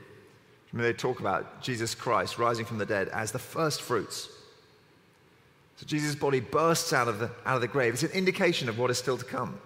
I 0.76 0.78
mean, 0.78 0.88
they 0.88 0.92
talk 0.92 1.20
about 1.20 1.62
Jesus 1.62 1.94
Christ 1.94 2.36
rising 2.36 2.66
from 2.66 2.76
the 2.76 2.84
dead 2.84 3.08
as 3.08 3.32
the 3.32 3.38
first 3.38 3.80
fruits 3.80 4.28
So 5.76 5.86
Jesus' 5.86 6.14
body 6.14 6.40
bursts 6.40 6.92
out 6.92 7.08
of, 7.08 7.18
the, 7.18 7.30
out 7.46 7.54
of 7.54 7.62
the 7.62 7.66
grave. 7.66 7.94
It's 7.94 8.02
an 8.02 8.10
indication 8.10 8.68
of 8.68 8.78
what 8.78 8.90
is 8.90 8.98
still 8.98 9.16
to 9.16 9.24
come. 9.24 9.58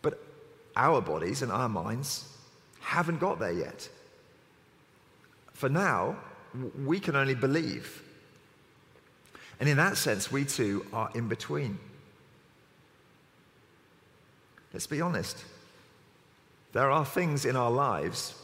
But 0.00 0.24
our 0.74 1.02
bodies 1.02 1.42
and 1.42 1.52
our 1.52 1.68
minds 1.68 2.24
haven't 2.80 3.20
got 3.20 3.40
there 3.40 3.52
yet. 3.52 3.90
For 5.52 5.68
now, 5.68 6.16
we 6.82 6.98
can 6.98 7.14
only 7.14 7.34
believe. 7.34 8.02
And 9.60 9.68
in 9.68 9.76
that 9.76 9.98
sense, 9.98 10.32
we 10.32 10.46
too 10.46 10.86
are 10.94 11.10
in 11.14 11.28
between. 11.28 11.78
Let's 14.72 14.86
be 14.86 15.02
honest. 15.02 15.44
There 16.72 16.90
are 16.90 17.04
things 17.04 17.44
in 17.44 17.54
our 17.54 17.70
lives 17.70 18.34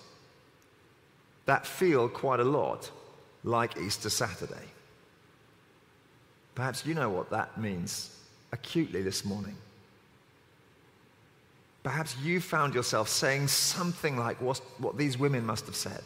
that 1.46 1.66
feel 1.66 2.08
quite 2.08 2.40
a 2.40 2.44
lot 2.44 2.90
like 3.42 3.76
Easter 3.76 4.10
Saturday. 4.10 4.68
Perhaps 6.54 6.86
you 6.86 6.94
know 6.94 7.10
what 7.10 7.30
that 7.30 7.58
means 7.58 8.16
acutely 8.52 9.02
this 9.02 9.24
morning. 9.24 9.56
Perhaps 11.82 12.16
you 12.22 12.40
found 12.40 12.74
yourself 12.74 13.08
saying 13.08 13.48
something 13.48 14.16
like 14.16 14.40
what, 14.40 14.58
what 14.78 14.96
these 14.96 15.18
women 15.18 15.44
must 15.44 15.66
have 15.66 15.76
said 15.76 16.02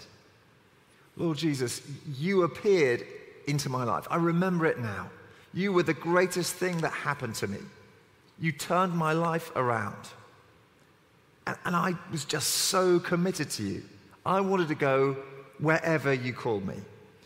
Lord 1.18 1.36
Jesus, 1.36 1.82
you 2.16 2.44
appeared 2.44 3.04
into 3.48 3.68
my 3.68 3.82
life. 3.82 4.06
I 4.08 4.16
remember 4.16 4.66
it 4.66 4.78
now. 4.78 5.10
You 5.52 5.72
were 5.72 5.82
the 5.82 5.94
greatest 5.94 6.54
thing 6.54 6.78
that 6.78 6.92
happened 6.92 7.34
to 7.36 7.48
me. 7.48 7.58
You 8.38 8.52
turned 8.52 8.92
my 8.92 9.12
life 9.14 9.50
around. 9.56 9.96
And, 11.44 11.56
and 11.64 11.74
I 11.74 11.94
was 12.12 12.24
just 12.24 12.48
so 12.48 13.00
committed 13.00 13.50
to 13.50 13.64
you. 13.64 13.82
I 14.28 14.42
wanted 14.42 14.68
to 14.68 14.74
go 14.74 15.16
wherever 15.58 16.12
you 16.12 16.34
called 16.34 16.66
me. 16.66 16.74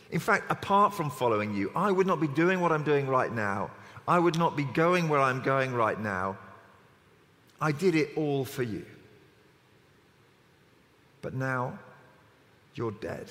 In 0.09 0.21
fact, 0.21 0.49
apart 0.49 0.93
from 0.93 1.09
following 1.09 1.53
you, 1.53 1.69
I 1.75 1.91
would 1.91 2.07
not 2.07 2.21
be 2.21 2.29
doing 2.29 2.61
what 2.61 2.71
I'm 2.71 2.83
doing 2.83 3.07
right 3.07 3.31
now. 3.31 3.71
I 4.07 4.17
would 4.19 4.37
not 4.37 4.55
be 4.55 4.63
going 4.63 5.09
where 5.09 5.19
I'm 5.19 5.41
going 5.41 5.73
right 5.73 5.99
now. 5.99 6.37
I 7.59 7.73
did 7.73 7.95
it 7.95 8.11
all 8.15 8.45
for 8.45 8.63
you. 8.63 8.85
But 11.21 11.33
now, 11.33 11.77
you're 12.73 12.91
dead. 12.91 13.27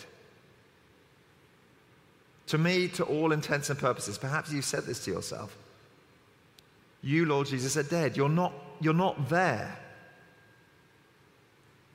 To 2.49 2.59
me, 2.59 2.89
to 2.89 3.05
all 3.05 3.33
intents 3.33 3.71
and 3.71 3.79
purposes, 3.79 4.19
perhaps 4.19 4.53
you've 4.53 4.67
said 4.67 4.85
this 4.85 5.03
to 5.07 5.11
yourself. 5.11 5.57
You, 7.01 7.25
Lord 7.25 7.47
Jesus, 7.47 7.79
are 7.79 7.83
dead. 7.83 8.19
You're 8.19 8.29
not, 8.29 8.53
you're 8.83 8.93
not 8.93 9.31
there. 9.31 9.79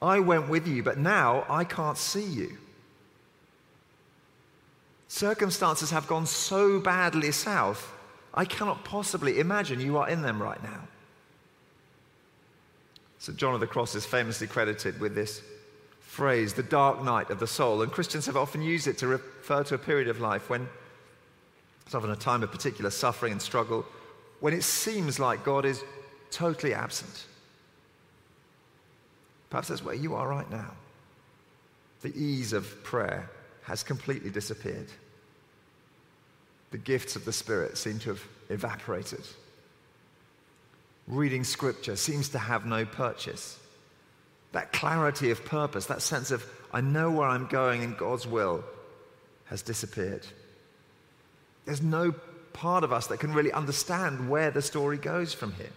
I 0.01 0.19
went 0.19 0.49
with 0.49 0.67
you, 0.67 0.83
but 0.83 0.97
now 0.97 1.45
I 1.49 1.63
can't 1.63 1.97
see 1.97 2.23
you. 2.23 2.57
Circumstances 5.07 5.91
have 5.91 6.07
gone 6.07 6.25
so 6.25 6.79
badly 6.79 7.31
south, 7.31 7.93
I 8.33 8.45
cannot 8.45 8.83
possibly 8.83 9.39
imagine 9.39 9.79
you 9.79 9.97
are 9.97 10.09
in 10.09 10.21
them 10.21 10.41
right 10.41 10.61
now. 10.61 10.87
St. 13.17 13.37
John 13.37 13.55
of 13.55 13.59
the 13.59 13.67
Cross 13.67 13.95
is 13.95 14.05
famously 14.05 14.45
credited 14.45 14.99
with 14.99 15.15
this 15.15 15.41
phrase, 16.01 16.53
the 16.53 16.63
dark 16.63 17.03
night 17.03 17.29
of 17.29 17.39
the 17.39 17.47
soul, 17.47 17.81
and 17.81 17.91
Christians 17.91 18.25
have 18.27 18.37
often 18.37 18.61
used 18.61 18.87
it 18.87 18.97
to 18.99 19.07
refer 19.07 19.63
to 19.63 19.75
a 19.75 19.79
period 19.79 20.07
of 20.07 20.19
life 20.19 20.49
when 20.49 20.67
it's 21.85 21.95
often 21.95 22.11
a 22.11 22.15
time 22.15 22.43
of 22.43 22.51
particular 22.51 22.91
suffering 22.91 23.31
and 23.31 23.41
struggle, 23.41 23.85
when 24.39 24.53
it 24.53 24.63
seems 24.63 25.19
like 25.19 25.43
God 25.43 25.65
is 25.65 25.83
totally 26.29 26.73
absent. 26.73 27.25
Perhaps 29.49 29.69
that's 29.69 29.83
where 29.83 29.95
you 29.95 30.15
are 30.15 30.27
right 30.27 30.49
now. 30.49 30.71
The 32.01 32.15
ease 32.15 32.53
of 32.53 32.83
prayer 32.83 33.29
has 33.63 33.83
completely 33.83 34.29
disappeared. 34.29 34.87
The 36.71 36.77
gifts 36.77 37.15
of 37.15 37.25
the 37.25 37.33
Spirit 37.33 37.77
seem 37.77 37.99
to 37.99 38.09
have 38.09 38.23
evaporated. 38.49 39.25
Reading 41.07 41.43
Scripture 41.43 41.95
seems 41.95 42.29
to 42.29 42.39
have 42.39 42.65
no 42.65 42.85
purchase. 42.85 43.57
That 44.51 44.73
clarity 44.73 45.31
of 45.31 45.45
purpose, 45.45 45.85
that 45.85 46.01
sense 46.01 46.31
of, 46.31 46.45
I 46.73 46.81
know 46.81 47.11
where 47.11 47.27
I'm 47.27 47.47
going 47.47 47.83
in 47.83 47.95
God's 47.95 48.27
will, 48.27 48.63
has 49.45 49.61
disappeared. 49.61 50.25
There's 51.65 51.81
no 51.81 52.13
part 52.53 52.83
of 52.83 52.91
us 52.91 53.07
that 53.07 53.19
can 53.19 53.33
really 53.33 53.51
understand 53.51 54.29
where 54.29 54.51
the 54.51 54.61
story 54.61 54.97
goes 54.97 55.33
from 55.33 55.53
here. 55.53 55.71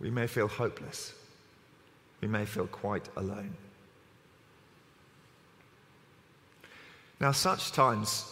We 0.00 0.10
may 0.10 0.26
feel 0.26 0.48
hopeless. 0.48 1.12
We 2.20 2.28
may 2.28 2.44
feel 2.44 2.66
quite 2.66 3.08
alone. 3.16 3.54
Now, 7.20 7.32
such 7.32 7.72
times 7.72 8.24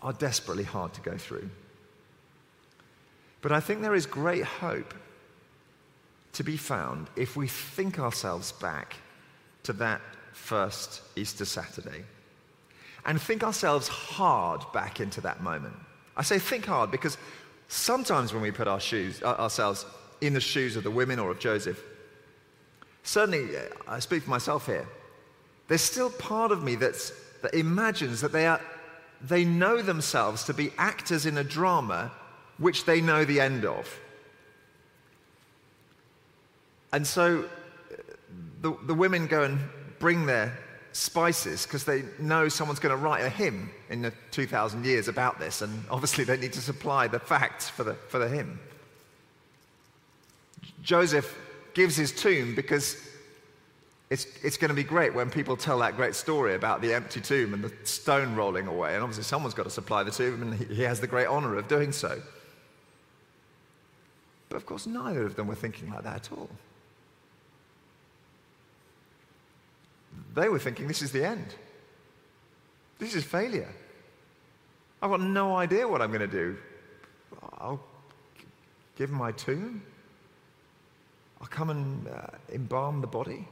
are 0.00 0.12
desperately 0.12 0.64
hard 0.64 0.92
to 0.94 1.00
go 1.00 1.16
through. 1.16 1.48
But 3.42 3.52
I 3.52 3.60
think 3.60 3.80
there 3.80 3.94
is 3.94 4.06
great 4.06 4.44
hope 4.44 4.92
to 6.32 6.44
be 6.44 6.56
found 6.56 7.08
if 7.16 7.36
we 7.36 7.46
think 7.46 7.98
ourselves 7.98 8.52
back 8.52 8.96
to 9.62 9.72
that 9.74 10.00
first 10.32 11.00
Easter 11.16 11.44
Saturday 11.44 12.04
and 13.04 13.20
think 13.20 13.42
ourselves 13.42 13.88
hard 13.88 14.60
back 14.72 15.00
into 15.00 15.20
that 15.20 15.42
moment. 15.42 15.74
I 16.16 16.22
say 16.22 16.38
think 16.38 16.66
hard 16.66 16.90
because 16.90 17.16
sometimes 17.68 18.32
when 18.32 18.42
we 18.42 18.50
put 18.50 18.68
our 18.68 18.80
shoes, 18.80 19.22
ourselves 19.22 19.86
in 20.20 20.34
the 20.34 20.40
shoes 20.40 20.76
of 20.76 20.82
the 20.82 20.90
women 20.90 21.18
or 21.18 21.30
of 21.30 21.38
Joseph, 21.38 21.82
certainly 23.06 23.56
uh, 23.56 23.60
I 23.88 24.00
speak 24.00 24.24
for 24.24 24.30
myself 24.30 24.66
here, 24.66 24.86
there's 25.68 25.82
still 25.82 26.10
part 26.10 26.52
of 26.52 26.62
me 26.62 26.74
that's, 26.74 27.12
that 27.42 27.54
imagines 27.54 28.20
that 28.20 28.32
they, 28.32 28.46
are, 28.46 28.60
they 29.20 29.44
know 29.44 29.82
themselves 29.82 30.44
to 30.44 30.54
be 30.54 30.72
actors 30.78 31.26
in 31.26 31.38
a 31.38 31.44
drama 31.44 32.12
which 32.58 32.84
they 32.84 33.00
know 33.00 33.24
the 33.24 33.40
end 33.40 33.64
of. 33.64 34.00
And 36.92 37.06
so 37.06 37.44
the, 38.62 38.76
the 38.86 38.94
women 38.94 39.26
go 39.26 39.42
and 39.42 39.58
bring 39.98 40.26
their 40.26 40.56
spices 40.92 41.64
because 41.64 41.84
they 41.84 42.04
know 42.18 42.48
someone's 42.48 42.78
going 42.78 42.96
to 42.96 43.02
write 43.02 43.22
a 43.22 43.28
hymn 43.28 43.70
in 43.90 44.02
the 44.02 44.12
2,000 44.30 44.84
years 44.84 45.08
about 45.08 45.38
this, 45.38 45.62
and 45.62 45.84
obviously 45.90 46.24
they 46.24 46.36
need 46.36 46.54
to 46.54 46.60
supply 46.60 47.06
the 47.06 47.18
facts 47.18 47.68
for 47.68 47.84
the, 47.84 47.94
for 47.94 48.18
the 48.18 48.28
hymn. 48.28 48.58
Joseph 50.82 51.36
gives 51.76 51.94
his 51.94 52.10
tomb 52.10 52.54
because 52.54 52.96
it's, 54.08 54.26
it's 54.42 54.56
going 54.56 54.70
to 54.70 54.74
be 54.74 54.82
great 54.82 55.14
when 55.14 55.28
people 55.28 55.58
tell 55.58 55.78
that 55.80 55.94
great 55.94 56.14
story 56.14 56.54
about 56.54 56.80
the 56.80 56.94
empty 56.94 57.20
tomb 57.20 57.52
and 57.52 57.62
the 57.62 57.72
stone 57.84 58.34
rolling 58.34 58.66
away. 58.66 58.94
And 58.94 59.02
obviously, 59.02 59.24
someone's 59.24 59.52
got 59.52 59.64
to 59.64 59.70
supply 59.70 60.02
the 60.02 60.10
tomb, 60.10 60.40
and 60.40 60.54
he, 60.54 60.64
he 60.76 60.82
has 60.84 61.00
the 61.00 61.06
great 61.06 61.26
honor 61.26 61.54
of 61.56 61.68
doing 61.68 61.92
so. 61.92 62.18
But 64.48 64.56
of 64.56 64.64
course, 64.64 64.86
neither 64.86 65.26
of 65.26 65.36
them 65.36 65.48
were 65.48 65.54
thinking 65.54 65.90
like 65.90 66.04
that 66.04 66.16
at 66.16 66.32
all. 66.32 66.48
They 70.34 70.48
were 70.48 70.58
thinking, 70.58 70.88
this 70.88 71.02
is 71.02 71.12
the 71.12 71.26
end. 71.26 71.54
This 72.98 73.14
is 73.14 73.22
failure. 73.22 73.68
I've 75.02 75.10
got 75.10 75.20
no 75.20 75.56
idea 75.56 75.86
what 75.86 76.00
I'm 76.00 76.08
going 76.08 76.20
to 76.20 76.26
do. 76.26 76.56
I'll 77.58 77.80
give 78.96 79.10
my 79.10 79.32
tomb. 79.32 79.82
I'll 81.40 81.46
come 81.48 81.70
and 81.70 82.08
uh, 82.08 82.26
embalm 82.52 83.00
the 83.00 83.06
body. 83.06 83.46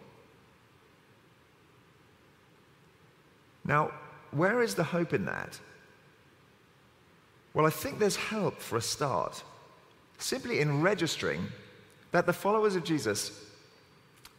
Now, 3.64 3.92
where 4.30 4.62
is 4.62 4.74
the 4.74 4.84
hope 4.84 5.12
in 5.14 5.24
that? 5.26 5.58
Well, 7.54 7.66
I 7.66 7.70
think 7.70 7.98
there's 7.98 8.16
help 8.16 8.60
for 8.60 8.76
a 8.76 8.82
start, 8.82 9.42
simply 10.18 10.60
in 10.60 10.82
registering 10.82 11.46
that 12.10 12.26
the 12.26 12.32
followers 12.32 12.76
of 12.76 12.84
Jesus 12.84 13.32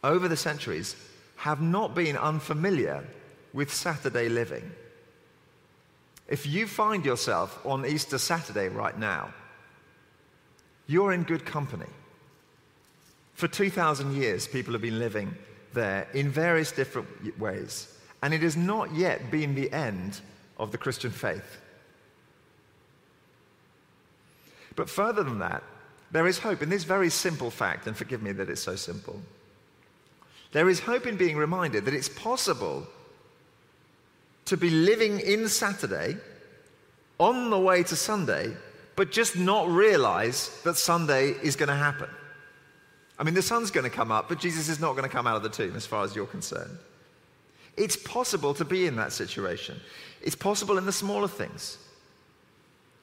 over 0.04 0.28
the 0.28 0.36
centuries 0.36 0.96
have 1.36 1.60
not 1.60 1.94
been 1.94 2.16
unfamiliar 2.16 3.04
with 3.52 3.72
Saturday 3.72 4.28
living. 4.28 4.70
If 6.28 6.46
you 6.46 6.66
find 6.66 7.04
yourself 7.04 7.64
on 7.64 7.86
Easter 7.86 8.18
Saturday 8.18 8.68
right 8.68 8.98
now, 8.98 9.32
you're 10.86 11.12
in 11.12 11.22
good 11.22 11.44
company. 11.44 11.86
For 13.36 13.48
2,000 13.48 14.16
years, 14.16 14.48
people 14.48 14.72
have 14.72 14.80
been 14.80 14.98
living 14.98 15.36
there 15.74 16.08
in 16.14 16.30
various 16.30 16.72
different 16.72 17.38
ways, 17.38 17.94
and 18.22 18.32
it 18.32 18.40
has 18.40 18.56
not 18.56 18.94
yet 18.94 19.30
been 19.30 19.54
the 19.54 19.70
end 19.72 20.22
of 20.56 20.72
the 20.72 20.78
Christian 20.78 21.10
faith. 21.10 21.60
But 24.74 24.88
further 24.88 25.22
than 25.22 25.38
that, 25.40 25.62
there 26.10 26.26
is 26.26 26.38
hope 26.38 26.62
in 26.62 26.70
this 26.70 26.84
very 26.84 27.10
simple 27.10 27.50
fact, 27.50 27.86
and 27.86 27.94
forgive 27.94 28.22
me 28.22 28.32
that 28.32 28.48
it's 28.48 28.62
so 28.62 28.74
simple. 28.74 29.20
There 30.52 30.70
is 30.70 30.80
hope 30.80 31.06
in 31.06 31.18
being 31.18 31.36
reminded 31.36 31.84
that 31.84 31.92
it's 31.92 32.08
possible 32.08 32.86
to 34.46 34.56
be 34.56 34.70
living 34.70 35.20
in 35.20 35.46
Saturday 35.50 36.16
on 37.18 37.50
the 37.50 37.58
way 37.58 37.82
to 37.82 37.96
Sunday, 37.96 38.56
but 38.94 39.12
just 39.12 39.36
not 39.36 39.68
realize 39.68 40.58
that 40.64 40.78
Sunday 40.78 41.32
is 41.42 41.54
going 41.54 41.68
to 41.68 41.74
happen. 41.74 42.08
I 43.18 43.24
mean, 43.24 43.34
the 43.34 43.42
sun's 43.42 43.70
going 43.70 43.84
to 43.84 43.94
come 43.96 44.12
up, 44.12 44.28
but 44.28 44.38
Jesus 44.38 44.68
is 44.68 44.78
not 44.78 44.92
going 44.92 45.04
to 45.04 45.08
come 45.08 45.26
out 45.26 45.36
of 45.36 45.42
the 45.42 45.48
tomb 45.48 45.74
as 45.74 45.86
far 45.86 46.04
as 46.04 46.14
you're 46.14 46.26
concerned. 46.26 46.78
It's 47.76 47.96
possible 47.96 48.54
to 48.54 48.64
be 48.64 48.86
in 48.86 48.96
that 48.96 49.12
situation. 49.12 49.80
It's 50.22 50.36
possible 50.36 50.78
in 50.78 50.86
the 50.86 50.92
smaller 50.92 51.28
things. 51.28 51.78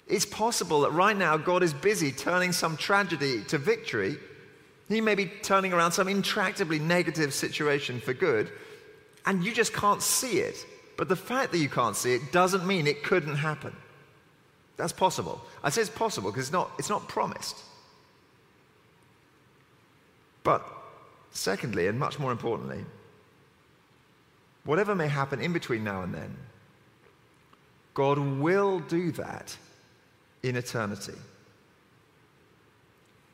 It's 0.08 0.26
possible 0.26 0.82
that 0.82 0.92
right 0.92 1.16
now 1.16 1.38
God 1.38 1.64
is 1.64 1.74
busy 1.74 2.12
turning 2.12 2.52
some 2.52 2.76
tragedy 2.76 3.44
to 3.46 3.58
victory. 3.58 4.18
He 4.90 5.02
may 5.02 5.16
be 5.16 5.28
turning 5.42 5.74
around 5.74 5.94
some 5.94 6.08
intractably 6.08 6.80
negative 6.80 7.34
situation 7.34 8.00
for 8.00 8.14
good, 8.14 8.52
and 9.26 9.44
you 9.44 9.54
just 9.54 9.74
can't 9.74 10.02
see 10.02 10.40
it. 10.40 10.66
But 10.98 11.10
the 11.10 11.16
fact 11.16 11.52
that 11.52 11.58
you 11.60 11.70
can't 11.70 11.96
see 11.96 12.14
it 12.14 12.32
doesn't 12.32 12.68
mean 12.68 12.86
it 12.86 13.04
couldn't 13.04 13.36
happen. 13.36 13.76
That's 14.78 14.94
possible. 14.94 15.42
I 15.64 15.70
say 15.70 15.82
it's 15.82 15.90
possible 15.90 16.32
because 16.32 16.46
it's 16.46 16.54
not, 16.54 16.72
it's 16.78 16.90
not 16.90 17.08
promised. 17.08 17.58
But 20.44 20.68
secondly, 21.32 21.88
and 21.88 21.98
much 21.98 22.20
more 22.20 22.32
importantly, 22.32 22.86
whatever 24.66 24.94
may 24.94 25.08
happen 25.08 25.42
in 25.42 25.54
between 25.54 25.84
now 25.84 26.02
and 26.02 26.14
then, 26.14 26.36
God 27.94 28.18
will 28.18 28.80
do 28.80 29.12
that 29.14 29.56
in 30.42 30.56
eternity. 30.56 31.14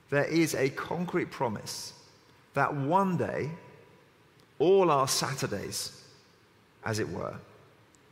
There 0.09 0.25
is 0.25 0.55
a 0.55 0.69
concrete 0.69 1.31
promise 1.31 1.93
that 2.53 2.75
one 2.75 3.17
day, 3.17 3.51
all 4.57 4.91
our 4.91 5.07
Saturdays, 5.07 6.03
as 6.83 6.99
it 6.99 7.09
were, 7.09 7.35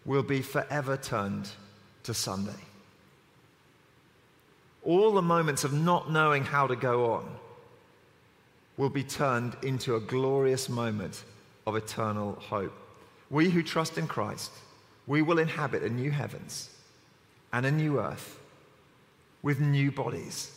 will 0.06 0.24
be 0.24 0.42
forever 0.42 0.96
turned 0.96 1.50
to 2.04 2.14
Sunday. 2.14 2.52
All 4.84 5.12
the 5.12 5.22
moments 5.22 5.64
of 5.64 5.74
not 5.74 6.12
knowing 6.12 6.46
how 6.46 6.68
to 6.68 6.76
go 6.76 7.12
on 7.14 7.28
will 8.78 8.90
be 8.90 9.04
turned 9.04 9.58
into 9.64 9.96
a 9.96 10.00
glorious 10.00 10.70
moment 10.70 11.24
of 11.66 11.76
eternal 11.76 12.34
hope. 12.34 12.74
We 13.30 13.50
who 13.50 13.64
trust 13.64 13.98
in 13.98 14.08
Christ, 14.08 14.52
we 15.08 15.22
will 15.22 15.40
inhabit 15.40 15.84
a 15.84 15.90
new 15.90 16.12
heavens 16.12 16.70
and 17.52 17.66
a 17.66 17.72
new 17.72 18.00
earth 18.00 18.40
with 19.42 19.60
new 19.60 19.92
bodies 19.92 20.52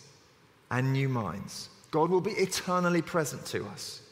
and 0.70 0.92
new 0.92 1.08
minds. 1.08 1.68
God 1.90 2.10
will 2.10 2.20
be 2.20 2.32
eternally 2.32 3.02
present 3.02 3.44
to 3.46 3.64
us. 3.66 4.02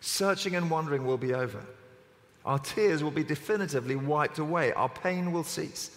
Searching 0.00 0.56
and 0.56 0.70
wondering 0.70 1.04
will 1.04 1.18
be 1.18 1.34
over. 1.34 1.62
Our 2.44 2.58
tears 2.58 3.02
will 3.02 3.10
be 3.10 3.24
definitively 3.24 3.96
wiped 3.96 4.38
away. 4.38 4.72
Our 4.72 4.88
pain 4.88 5.32
will 5.32 5.44
cease. 5.44 5.90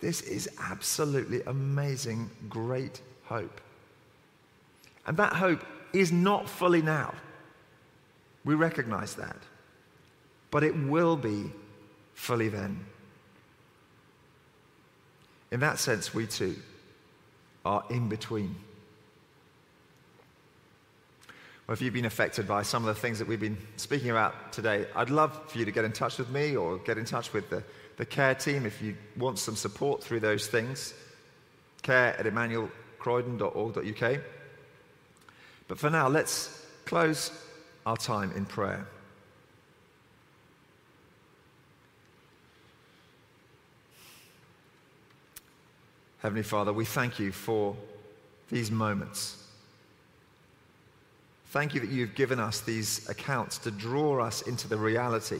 This 0.00 0.22
is 0.22 0.48
absolutely 0.58 1.42
amazing, 1.42 2.30
great 2.48 3.00
hope. 3.24 3.60
And 5.06 5.16
that 5.16 5.34
hope 5.34 5.64
is 5.92 6.12
not 6.12 6.48
fully 6.48 6.82
now. 6.82 7.14
We 8.44 8.54
recognize 8.54 9.14
that. 9.16 9.36
But 10.50 10.64
it 10.64 10.76
will 10.76 11.16
be 11.16 11.52
fully 12.14 12.48
then. 12.48 12.84
In 15.50 15.60
that 15.60 15.78
sense, 15.78 16.14
we 16.14 16.26
too 16.26 16.56
are 17.64 17.84
in 17.90 18.08
between. 18.08 18.54
Well, 21.66 21.74
if 21.74 21.82
you've 21.82 21.94
been 21.94 22.04
affected 22.04 22.48
by 22.48 22.62
some 22.62 22.86
of 22.86 22.94
the 22.94 23.00
things 23.00 23.20
that 23.20 23.28
we've 23.28 23.38
been 23.38 23.58
speaking 23.76 24.10
about 24.10 24.52
today, 24.52 24.86
I'd 24.96 25.10
love 25.10 25.38
for 25.48 25.58
you 25.58 25.64
to 25.64 25.70
get 25.70 25.84
in 25.84 25.92
touch 25.92 26.18
with 26.18 26.28
me 26.30 26.56
or 26.56 26.78
get 26.78 26.98
in 26.98 27.04
touch 27.04 27.32
with 27.32 27.48
the, 27.48 27.62
the 27.96 28.04
care 28.04 28.34
team 28.34 28.66
if 28.66 28.82
you 28.82 28.96
want 29.16 29.38
some 29.38 29.54
support 29.54 30.02
through 30.02 30.18
those 30.20 30.48
things. 30.48 30.94
Care 31.82 32.18
at 32.18 32.26
emmanuelcroydon.org.uk. 32.26 34.20
But 35.70 35.78
for 35.78 35.88
now, 35.88 36.08
let's 36.08 36.66
close 36.84 37.30
our 37.86 37.96
time 37.96 38.32
in 38.32 38.44
prayer. 38.44 38.88
Heavenly 46.18 46.42
Father, 46.42 46.72
we 46.72 46.84
thank 46.84 47.20
you 47.20 47.30
for 47.30 47.76
these 48.50 48.72
moments. 48.72 49.46
Thank 51.50 51.74
you 51.74 51.80
that 51.82 51.90
you've 51.90 52.16
given 52.16 52.40
us 52.40 52.62
these 52.62 53.08
accounts 53.08 53.56
to 53.58 53.70
draw 53.70 54.20
us 54.20 54.42
into 54.42 54.66
the 54.66 54.76
reality 54.76 55.38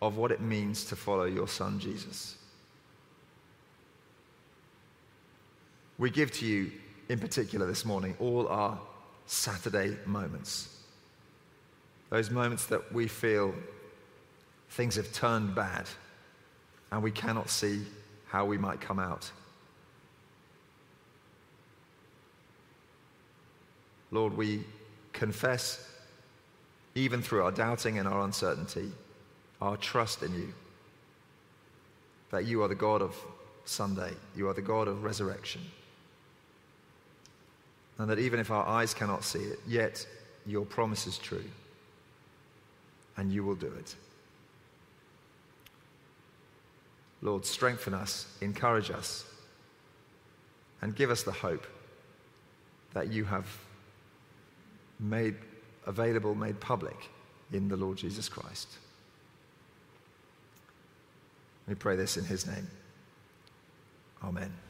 of 0.00 0.16
what 0.16 0.30
it 0.30 0.40
means 0.40 0.86
to 0.86 0.96
follow 0.96 1.24
your 1.24 1.48
Son, 1.48 1.78
Jesus. 1.78 2.38
We 5.98 6.08
give 6.08 6.32
to 6.38 6.46
you, 6.46 6.72
in 7.10 7.18
particular 7.18 7.66
this 7.66 7.84
morning, 7.84 8.16
all 8.18 8.48
our 8.48 8.78
Saturday 9.30 9.96
moments. 10.06 10.76
Those 12.10 12.30
moments 12.30 12.66
that 12.66 12.92
we 12.92 13.06
feel 13.06 13.54
things 14.70 14.96
have 14.96 15.12
turned 15.12 15.54
bad 15.54 15.86
and 16.90 17.00
we 17.00 17.12
cannot 17.12 17.48
see 17.48 17.82
how 18.26 18.44
we 18.44 18.58
might 18.58 18.80
come 18.80 18.98
out. 18.98 19.30
Lord, 24.10 24.36
we 24.36 24.64
confess, 25.12 25.88
even 26.96 27.22
through 27.22 27.44
our 27.44 27.52
doubting 27.52 28.00
and 28.00 28.08
our 28.08 28.22
uncertainty, 28.22 28.90
our 29.60 29.76
trust 29.76 30.24
in 30.24 30.34
you. 30.34 30.52
That 32.32 32.46
you 32.46 32.64
are 32.64 32.68
the 32.68 32.74
God 32.74 33.00
of 33.00 33.14
Sunday, 33.64 34.12
you 34.34 34.48
are 34.48 34.54
the 34.54 34.60
God 34.60 34.88
of 34.88 35.04
resurrection. 35.04 35.60
And 38.00 38.08
that 38.08 38.18
even 38.18 38.40
if 38.40 38.50
our 38.50 38.66
eyes 38.66 38.94
cannot 38.94 39.24
see 39.24 39.40
it, 39.40 39.58
yet 39.68 40.06
your 40.46 40.64
promise 40.64 41.06
is 41.06 41.18
true. 41.18 41.44
And 43.18 43.30
you 43.30 43.44
will 43.44 43.54
do 43.54 43.66
it. 43.66 43.94
Lord, 47.20 47.44
strengthen 47.44 47.92
us, 47.92 48.26
encourage 48.40 48.90
us, 48.90 49.26
and 50.80 50.96
give 50.96 51.10
us 51.10 51.24
the 51.24 51.32
hope 51.32 51.66
that 52.94 53.12
you 53.12 53.24
have 53.26 53.46
made 54.98 55.34
available, 55.86 56.34
made 56.34 56.58
public 56.58 57.10
in 57.52 57.68
the 57.68 57.76
Lord 57.76 57.98
Jesus 57.98 58.30
Christ. 58.30 58.78
We 61.68 61.74
pray 61.74 61.96
this 61.96 62.16
in 62.16 62.24
his 62.24 62.46
name. 62.46 62.66
Amen. 64.24 64.69